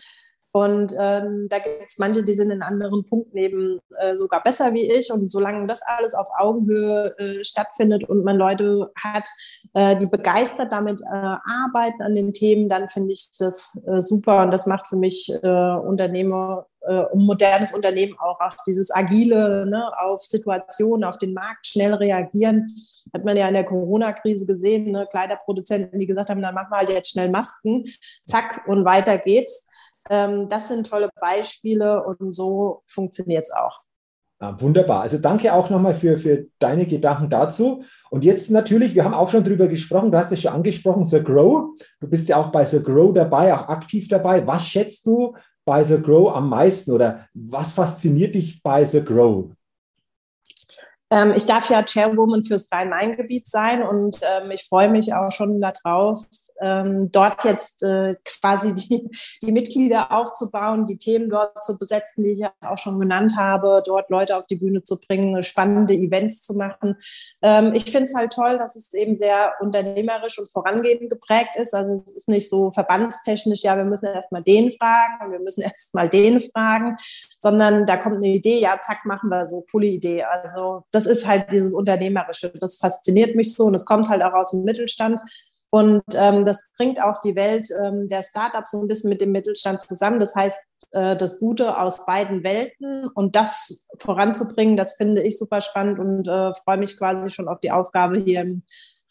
Und 0.54 0.94
ähm, 1.00 1.48
da 1.50 1.60
gibt 1.60 1.86
es 1.88 1.98
manche, 1.98 2.26
die 2.26 2.34
sind 2.34 2.52
in 2.52 2.62
anderen 2.62 3.08
Punkten 3.08 3.38
eben 3.38 3.80
äh, 3.98 4.18
sogar 4.18 4.44
besser 4.44 4.74
wie 4.74 4.92
ich. 4.92 5.10
Und 5.12 5.32
solange 5.32 5.66
das 5.66 5.82
alles 5.82 6.14
auf 6.14 6.28
Augenhöhe 6.38 7.18
äh, 7.18 7.44
stattfindet 7.44 8.04
und 8.10 8.26
man 8.26 8.36
Leute 8.36 8.92
hat, 9.02 9.24
äh, 9.74 9.96
die 9.96 10.08
begeistert 10.08 10.74
damit 10.74 11.00
äh, 11.02 11.06
arbeiten 11.06 12.02
an 12.02 12.16
den 12.16 12.34
Themen, 12.34 12.68
dann 12.68 12.90
finde 12.90 13.14
ich 13.14 13.30
das 13.40 13.82
äh, 13.88 14.02
super. 14.02 14.44
Und 14.44 14.52
das 14.52 14.68
macht 14.68 14.88
für 14.88 14.98
mich 14.98 15.32
äh, 15.42 15.48
Unternehmer, 15.48 16.68
um 17.12 17.28
modernes 17.28 17.76
Unternehmen 17.76 18.18
auch, 18.18 18.40
auch 18.40 18.56
dieses 18.66 18.90
agile, 18.90 19.68
ne, 19.68 19.92
auf 20.00 20.22
Situationen, 20.22 21.04
auf 21.04 21.20
den 21.20 21.32
Markt 21.32 21.68
schnell 21.68 21.94
reagieren. 21.94 22.76
Hat 23.14 23.24
man 23.24 23.38
ja 23.38 23.48
in 23.48 23.54
der 23.54 23.66
Corona-Krise 23.66 24.48
gesehen, 24.48 24.90
ne, 24.90 25.06
Kleiderproduzenten, 25.12 26.00
die 26.00 26.08
gesagt 26.08 26.32
haben, 26.32 26.42
dann 26.42 26.56
machen 26.56 26.72
wir 26.72 26.78
halt 26.78 26.90
jetzt 26.90 27.12
schnell 27.12 27.30
Masken, 27.30 27.86
zack, 28.26 28.64
und 28.68 28.84
weiter 28.84 29.20
geht's. 29.20 29.68
Ähm, 30.12 30.50
das 30.50 30.68
sind 30.68 30.90
tolle 30.90 31.10
Beispiele 31.22 32.04
und 32.04 32.36
so 32.36 32.84
funktioniert 32.86 33.44
es 33.46 33.54
auch. 33.54 33.80
Ah, 34.40 34.56
wunderbar. 34.60 35.02
Also 35.02 35.20
danke 35.20 35.54
auch 35.54 35.70
nochmal 35.70 35.94
für, 35.94 36.18
für 36.18 36.48
deine 36.60 36.86
Gedanken 36.86 37.30
dazu. 37.30 37.84
Und 38.10 38.26
jetzt 38.26 38.50
natürlich, 38.50 38.94
wir 38.94 39.06
haben 39.06 39.14
auch 39.14 39.30
schon 39.30 39.44
drüber 39.44 39.68
gesprochen, 39.68 40.12
du 40.12 40.18
hast 40.18 40.32
es 40.32 40.42
schon 40.42 40.52
angesprochen, 40.52 41.06
The 41.06 41.24
Grow. 41.24 41.70
Du 42.02 42.10
bist 42.10 42.28
ja 42.28 42.38
auch 42.38 42.52
bei 42.52 42.66
The 42.66 42.84
Grow 42.84 43.14
dabei, 43.14 43.54
auch 43.54 43.70
aktiv 43.70 44.10
dabei. 44.10 44.46
Was 44.46 44.68
schätzt 44.68 45.06
du 45.06 45.36
bei 45.64 45.84
The 45.86 46.02
Grow 46.02 46.36
am 46.36 46.50
meisten 46.50 46.92
oder 46.92 47.28
was 47.34 47.72
fasziniert 47.72 48.36
dich 48.36 48.62
bei 48.64 48.84
The 48.84 49.04
Grow? 49.04 49.52
Ähm, 51.12 51.34
ich 51.36 51.46
darf 51.46 51.70
ja 51.70 51.84
Chairwoman 51.84 52.44
fürs 52.44 52.70
Rhein-Main-Gebiet 52.72 53.48
sein 53.48 53.84
und 53.84 54.20
ähm, 54.24 54.50
ich 54.52 54.64
freue 54.68 54.90
mich 54.90 55.14
auch 55.14 55.30
schon 55.30 55.62
darauf, 55.62 56.26
ähm, 56.62 57.12
dort 57.12 57.44
jetzt 57.44 57.84
äh, 57.84 58.16
quasi 58.24 58.76
die, 58.76 59.10
die 59.42 59.52
Mitglieder 59.52 60.12
aufzubauen, 60.12 60.86
die 60.86 60.98
Themen 60.98 61.30
dort 61.30 61.64
zu 61.64 61.78
besetzen, 61.78 62.24
die 62.24 62.32
ich 62.32 62.40
ja 62.40 62.54
auch 62.62 62.78
schon 62.78 63.00
genannt 63.00 63.36
habe, 63.36 63.82
dort 63.86 64.10
Leute 64.10 64.38
auf 64.38 64.46
die 64.46 64.56
Bühne 64.56 64.84
zu 64.84 65.00
bringen, 65.00 65.42
spannende 65.44 65.94
Events 65.94 66.44
zu 66.44 66.54
machen. 66.54 66.98
Ähm, 67.42 67.74
ich 67.74 67.86
finde 67.86 68.04
es 68.04 68.16
halt 68.16 68.34
toll, 68.34 68.58
dass 68.58 68.76
es 68.76 68.94
eben 68.94 69.16
sehr 69.16 69.54
unternehmerisch 69.60 70.38
und 70.38 70.52
vorangehend 70.52 71.10
geprägt 71.10 71.56
ist. 71.56 71.74
Also 71.74 71.96
es 71.96 72.16
ist 72.16 72.30
nicht 72.30 72.50
so 72.50 72.72
verbandstechnisch, 72.72 73.64
ja, 73.64 73.76
wir 73.76 73.86
müssen 73.86 74.06
erstmal 74.06 74.44
den 74.44 74.72
fragen 74.72 75.26
und 75.26 75.32
wir 75.32 75.40
müssen 75.40 75.62
erstmal 75.62 76.10
den 76.10 76.40
fragen, 76.40 76.96
sondern 77.40 77.86
da 77.86 77.98
kommt 77.98 78.18
eine 78.18 78.28
Idee, 78.28 78.60
ja, 78.60 78.80
zack, 78.82 79.06
machen 79.06 79.30
wir 79.30 79.48
so, 79.48 79.66
coole 79.72 79.88
Idee. 79.88 80.24
Also 80.24 80.84
das 80.92 81.08
ist 81.08 81.26
halt 81.26 81.52
dieses 81.52 81.74
Unternehmerische. 81.74 82.52
Das 82.60 82.78
fasziniert 82.78 83.36
mich 83.36 83.54
so 83.54 83.66
und 83.66 83.74
es 83.74 83.86
kommt 83.86 84.10
halt 84.10 84.24
auch 84.24 84.34
aus 84.34 84.52
dem 84.52 84.64
Mittelstand. 84.64 85.20
Und 85.72 86.04
ähm, 86.16 86.44
das 86.46 86.70
bringt 86.78 87.02
auch 87.02 87.22
die 87.22 87.38
Welt 87.38 87.66
ähm, 87.84 88.10
der 88.10 88.24
Startups 88.24 88.72
so 88.72 88.82
ein 88.82 88.90
bisschen 88.90 89.10
mit 89.10 89.22
dem 89.22 89.32
Mittelstand 89.32 89.82
zusammen. 89.82 90.20
Das 90.20 90.36
heißt, 90.36 90.60
äh, 90.92 91.16
das 91.16 91.40
Gute 91.40 91.80
aus 91.80 92.06
beiden 92.06 92.44
Welten 92.44 93.08
und 93.08 93.38
das 93.38 93.88
voranzubringen, 93.98 94.76
das 94.76 94.96
finde 94.96 95.24
ich 95.24 95.38
super 95.38 95.62
spannend 95.62 95.98
und 95.98 96.28
äh, 96.28 96.54
freue 96.66 96.78
mich 96.78 96.98
quasi 96.98 97.30
schon 97.30 97.48
auf 97.48 97.62
die 97.62 97.72
Aufgabe 97.72 98.18
hier 98.20 98.42
im 98.42 98.64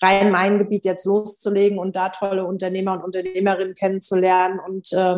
Rhein-Main-Gebiet 0.03 0.85
jetzt 0.85 1.07
loszulegen 1.07 1.79
und 1.79 1.97
da 1.97 2.11
tolle 2.11 2.45
Unternehmer 2.45 2.93
und 2.93 3.05
Unternehmerinnen 3.05 3.75
kennenzulernen 3.75 4.61
und 4.61 4.93
äh, 4.93 5.17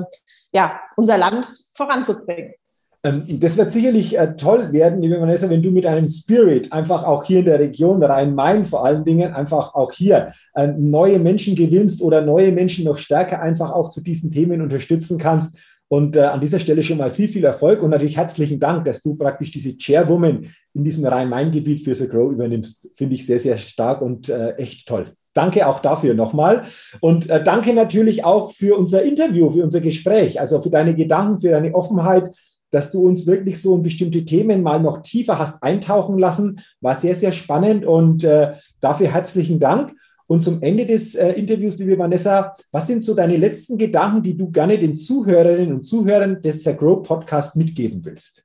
ja, 0.52 0.80
unser 0.96 1.18
Land 1.18 1.46
voranzubringen. 1.74 2.54
Ähm, 3.04 3.24
das 3.40 3.56
wird 3.56 3.72
sicherlich 3.72 4.16
äh, 4.16 4.36
toll 4.36 4.72
werden, 4.72 5.02
liebe 5.02 5.20
Vanessa, 5.20 5.50
wenn 5.50 5.62
du 5.62 5.70
mit 5.70 5.86
einem 5.86 6.08
Spirit 6.08 6.72
einfach 6.72 7.04
auch 7.04 7.24
hier 7.24 7.40
in 7.40 7.46
der 7.46 7.58
Region 7.58 8.02
Rhein-Main 8.02 8.66
vor 8.66 8.84
allen 8.84 9.04
Dingen 9.04 9.32
einfach 9.34 9.74
auch 9.74 9.92
hier 9.92 10.32
äh, 10.54 10.68
neue 10.68 11.18
Menschen 11.18 11.56
gewinnst 11.56 12.00
oder 12.00 12.20
neue 12.20 12.52
Menschen 12.52 12.84
noch 12.84 12.98
stärker 12.98 13.42
einfach 13.42 13.72
auch 13.72 13.90
zu 13.90 14.00
diesen 14.00 14.30
Themen 14.30 14.60
unterstützen 14.60 15.18
kannst. 15.18 15.56
Und 15.88 16.16
äh, 16.16 16.20
an 16.20 16.40
dieser 16.40 16.58
Stelle 16.58 16.82
schon 16.82 16.96
mal 16.96 17.10
viel, 17.10 17.28
viel 17.28 17.44
Erfolg 17.44 17.82
und 17.82 17.90
natürlich 17.90 18.16
herzlichen 18.16 18.58
Dank, 18.58 18.84
dass 18.86 19.02
du 19.02 19.14
praktisch 19.16 19.50
diese 19.50 19.76
Chairwoman 19.76 20.46
in 20.72 20.84
diesem 20.84 21.04
Rhein-Main-Gebiet 21.04 21.84
für 21.84 21.94
The 21.94 22.08
Grow 22.08 22.32
übernimmst. 22.32 22.88
Finde 22.96 23.14
ich 23.14 23.26
sehr, 23.26 23.40
sehr 23.40 23.58
stark 23.58 24.00
und 24.00 24.30
echt 24.56 24.88
toll. 24.88 25.12
Danke 25.34 25.66
auch 25.66 25.80
dafür 25.80 26.14
nochmal. 26.14 26.64
Und 27.00 27.28
danke 27.28 27.74
natürlich 27.74 28.24
auch 28.24 28.52
für 28.52 28.78
unser 28.78 29.02
Interview, 29.02 29.50
für 29.50 29.62
unser 29.62 29.82
Gespräch, 29.82 30.40
also 30.40 30.62
für 30.62 30.70
deine 30.70 30.94
Gedanken, 30.94 31.40
für 31.40 31.50
deine 31.50 31.74
Offenheit, 31.74 32.30
dass 32.72 32.90
du 32.90 33.06
uns 33.06 33.26
wirklich 33.26 33.62
so 33.62 33.76
in 33.76 33.82
bestimmte 33.84 34.24
Themen 34.24 34.62
mal 34.62 34.80
noch 34.80 35.02
tiefer 35.02 35.38
hast 35.38 35.62
eintauchen 35.62 36.18
lassen. 36.18 36.60
War 36.80 36.96
sehr, 36.96 37.14
sehr 37.14 37.30
spannend 37.30 37.84
und 37.84 38.24
äh, 38.24 38.54
dafür 38.80 39.08
herzlichen 39.08 39.60
Dank. 39.60 39.94
Und 40.26 40.40
zum 40.42 40.62
Ende 40.62 40.86
des 40.86 41.14
äh, 41.14 41.32
Interviews, 41.32 41.78
liebe 41.78 41.98
Vanessa, 41.98 42.56
was 42.70 42.86
sind 42.86 43.04
so 43.04 43.14
deine 43.14 43.36
letzten 43.36 43.76
Gedanken, 43.76 44.22
die 44.22 44.36
du 44.36 44.50
gerne 44.50 44.78
den 44.78 44.96
Zuhörerinnen 44.96 45.74
und 45.74 45.84
Zuhörern 45.84 46.40
des 46.40 46.64
Grow 46.64 47.02
Podcast 47.02 47.54
mitgeben 47.54 48.02
willst? 48.04 48.42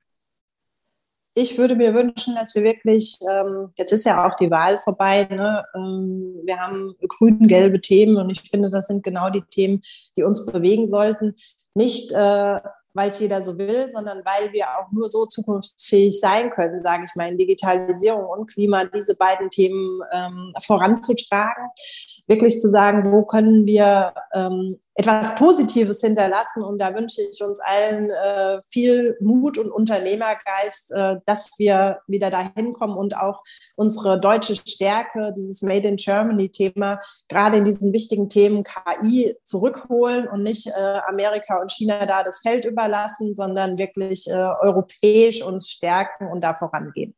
Ich 1.34 1.58
würde 1.58 1.76
mir 1.76 1.94
wünschen, 1.94 2.36
dass 2.36 2.56
wir 2.56 2.63
wirklich, 2.63 3.20
ähm, 3.32 3.70
jetzt 3.78 3.94
ist 3.94 4.06
ja 4.06 4.28
auch 4.28 4.36
die 4.36 4.52
Wahl 4.52 4.80
vorbei, 4.80 5.28
ne? 5.30 5.63
ähm, 5.76 6.42
wir 6.44 6.58
haben 6.58 6.96
grün-gelbe 7.08 7.80
Themen 7.80 8.18
und 8.18 8.32
ich 8.32 8.42
finde, 8.42 8.70
das 8.70 8.88
sind 8.88 9.04
genau 9.04 9.30
die 9.30 9.44
Themen, 9.44 9.82
die 10.18 10.24
uns 10.24 10.46
bewegen 10.46 10.90
sollten. 10.90 11.36
Nicht 11.76 12.12
äh, 12.12 12.60
weil 12.98 13.10
es 13.10 13.20
jeder 13.20 13.42
so 13.42 13.58
will, 13.58 13.90
sondern 13.90 14.24
weil 14.26 14.52
wir 14.52 14.66
auch 14.78 14.92
nur 14.92 15.08
so 15.08 15.26
zukunftsfähig 15.26 16.20
sein 16.20 16.50
können, 16.50 16.80
sage 16.80 17.06
ich 17.08 17.16
mal, 17.16 17.30
in 17.30 17.38
Digitalisierung 17.38 18.26
und 18.26 18.48
Klima, 18.48 18.86
diese 18.86 19.16
beiden 19.16 19.50
Themen 19.50 20.02
ähm, 20.12 20.52
voranzutragen. 20.62 21.70
Wirklich 22.28 22.60
zu 22.60 22.70
sagen, 22.70 23.12
wo 23.12 23.24
können 23.24 23.66
wir 23.66 24.13
ähm, 24.34 24.80
etwas 24.98 25.36
Positives 25.36 26.02
hinterlassen. 26.02 26.63
Und 26.63 26.80
da 26.80 26.94
wünsche 26.96 27.22
ich 27.22 27.42
uns 27.44 27.60
allen 27.60 28.10
äh, 28.10 28.60
viel 28.70 29.16
Mut 29.22 29.58
und 29.58 29.72
Unternehmergeist, 29.72 30.92
äh, 30.92 31.18
dass 31.26 31.52
wir 31.60 32.00
wieder 32.08 32.32
dahin 32.32 32.74
kommen 32.74 32.98
und 32.98 33.16
auch 33.16 33.44
unsere 33.76 34.20
deutsche 34.20 34.56
Stärke, 34.56 35.34
dieses 35.38 35.62
Made 35.62 35.88
in 35.88 35.98
Germany-Thema, 35.98 37.00
gerade 37.30 37.58
in 37.58 37.63
diesen 37.63 37.94
wichtigen 37.94 38.28
Themen 38.28 38.63
KI 38.63 39.36
zurückholen 39.44 40.28
und 40.28 40.42
nicht 40.42 40.68
äh, 40.68 41.00
Amerika 41.08 41.62
und 41.62 41.72
China 41.72 42.08
da 42.08 42.24
das 42.24 42.40
Feld 42.40 42.66
überlassen, 42.66 43.36
sondern 43.36 43.78
wirklich 43.78 44.28
äh, 44.28 44.34
europäisch 44.34 45.44
uns 45.44 45.70
stärken 45.70 46.28
und 46.28 46.42
da 46.42 46.56
vorangehen. 46.56 47.16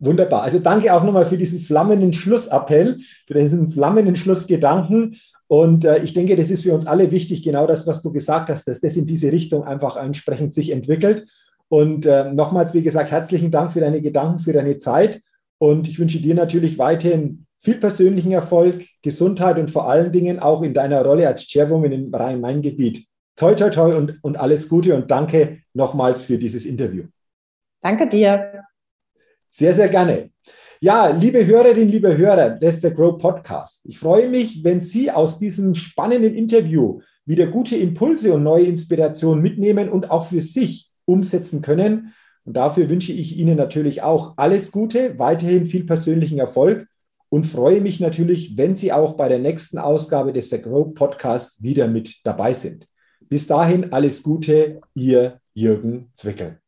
Wunderbar. 0.00 0.42
Also 0.42 0.58
danke 0.58 0.92
auch 0.94 1.04
nochmal 1.04 1.26
für 1.26 1.36
diesen 1.36 1.60
flammenden 1.60 2.14
Schlussappell, 2.14 3.00
für 3.26 3.34
diesen 3.34 3.70
flammenden 3.70 4.16
Schlussgedanken. 4.16 5.16
Und 5.46 5.84
äh, 5.84 6.02
ich 6.02 6.14
denke, 6.14 6.36
das 6.36 6.48
ist 6.48 6.62
für 6.62 6.72
uns 6.72 6.86
alle 6.86 7.10
wichtig, 7.10 7.44
genau 7.44 7.66
das, 7.66 7.86
was 7.86 8.02
du 8.02 8.10
gesagt 8.10 8.48
hast, 8.48 8.66
dass 8.66 8.80
das 8.80 8.96
in 8.96 9.06
diese 9.06 9.30
Richtung 9.30 9.64
einfach 9.64 9.96
entsprechend 9.96 10.54
sich 10.54 10.70
entwickelt. 10.70 11.26
Und 11.68 12.06
äh, 12.06 12.32
nochmals, 12.32 12.72
wie 12.72 12.82
gesagt, 12.82 13.10
herzlichen 13.10 13.50
Dank 13.50 13.72
für 13.72 13.80
deine 13.80 14.00
Gedanken, 14.00 14.38
für 14.38 14.54
deine 14.54 14.78
Zeit. 14.78 15.20
Und 15.58 15.86
ich 15.86 15.98
wünsche 15.98 16.20
dir 16.20 16.34
natürlich 16.34 16.78
weiterhin 16.78 17.46
viel 17.60 17.74
persönlichen 17.74 18.32
Erfolg, 18.32 18.86
Gesundheit 19.02 19.58
und 19.58 19.70
vor 19.70 19.88
allen 19.88 20.12
Dingen 20.12 20.38
auch 20.38 20.62
in 20.62 20.72
deiner 20.72 21.04
Rolle 21.04 21.28
als 21.28 21.46
Chairwoman 21.46 21.92
im 21.92 22.14
Rhein-Main-Gebiet. 22.14 23.06
Toi, 23.36 23.54
toi, 23.54 23.68
toi 23.70 23.96
und, 23.96 24.18
und 24.22 24.38
alles 24.38 24.68
Gute 24.68 24.94
und 24.94 25.10
danke 25.10 25.58
nochmals 25.74 26.24
für 26.24 26.38
dieses 26.38 26.64
Interview. 26.64 27.04
Danke 27.82 28.08
dir. 28.08 28.64
Sehr, 29.50 29.74
sehr 29.74 29.88
gerne. 29.88 30.30
Ja, 30.80 31.08
liebe 31.08 31.44
Hörerinnen, 31.44 31.88
liebe 31.88 32.16
Hörer 32.16 32.50
des 32.50 32.80
The 32.80 32.90
Grow 32.90 33.18
Podcast, 33.18 33.84
ich 33.84 33.98
freue 33.98 34.28
mich, 34.28 34.64
wenn 34.64 34.80
Sie 34.80 35.10
aus 35.10 35.38
diesem 35.38 35.74
spannenden 35.74 36.34
Interview 36.34 37.00
wieder 37.26 37.48
gute 37.48 37.76
Impulse 37.76 38.32
und 38.32 38.44
neue 38.44 38.64
Inspirationen 38.64 39.42
mitnehmen 39.42 39.88
und 39.88 40.10
auch 40.10 40.28
für 40.28 40.40
sich 40.40 40.90
umsetzen 41.04 41.60
können. 41.62 42.14
Und 42.44 42.54
dafür 42.56 42.88
wünsche 42.88 43.12
ich 43.12 43.36
Ihnen 43.36 43.56
natürlich 43.56 44.02
auch 44.02 44.34
alles 44.38 44.72
Gute, 44.72 45.18
weiterhin 45.18 45.66
viel 45.66 45.84
persönlichen 45.84 46.38
Erfolg 46.38 46.86
und 47.28 47.44
freue 47.44 47.80
mich 47.80 48.00
natürlich, 48.00 48.56
wenn 48.56 48.76
Sie 48.76 48.92
auch 48.92 49.14
bei 49.14 49.28
der 49.28 49.38
nächsten 49.40 49.78
Ausgabe 49.78 50.32
des 50.32 50.50
The 50.50 50.62
Grow 50.62 50.94
Podcast 50.94 51.62
wieder 51.62 51.88
mit 51.88 52.20
dabei 52.24 52.54
sind. 52.54 52.86
Bis 53.28 53.46
dahin 53.46 53.92
alles 53.92 54.22
Gute, 54.22 54.80
Ihr 54.94 55.40
Jürgen 55.54 56.10
Zwickel. 56.14 56.60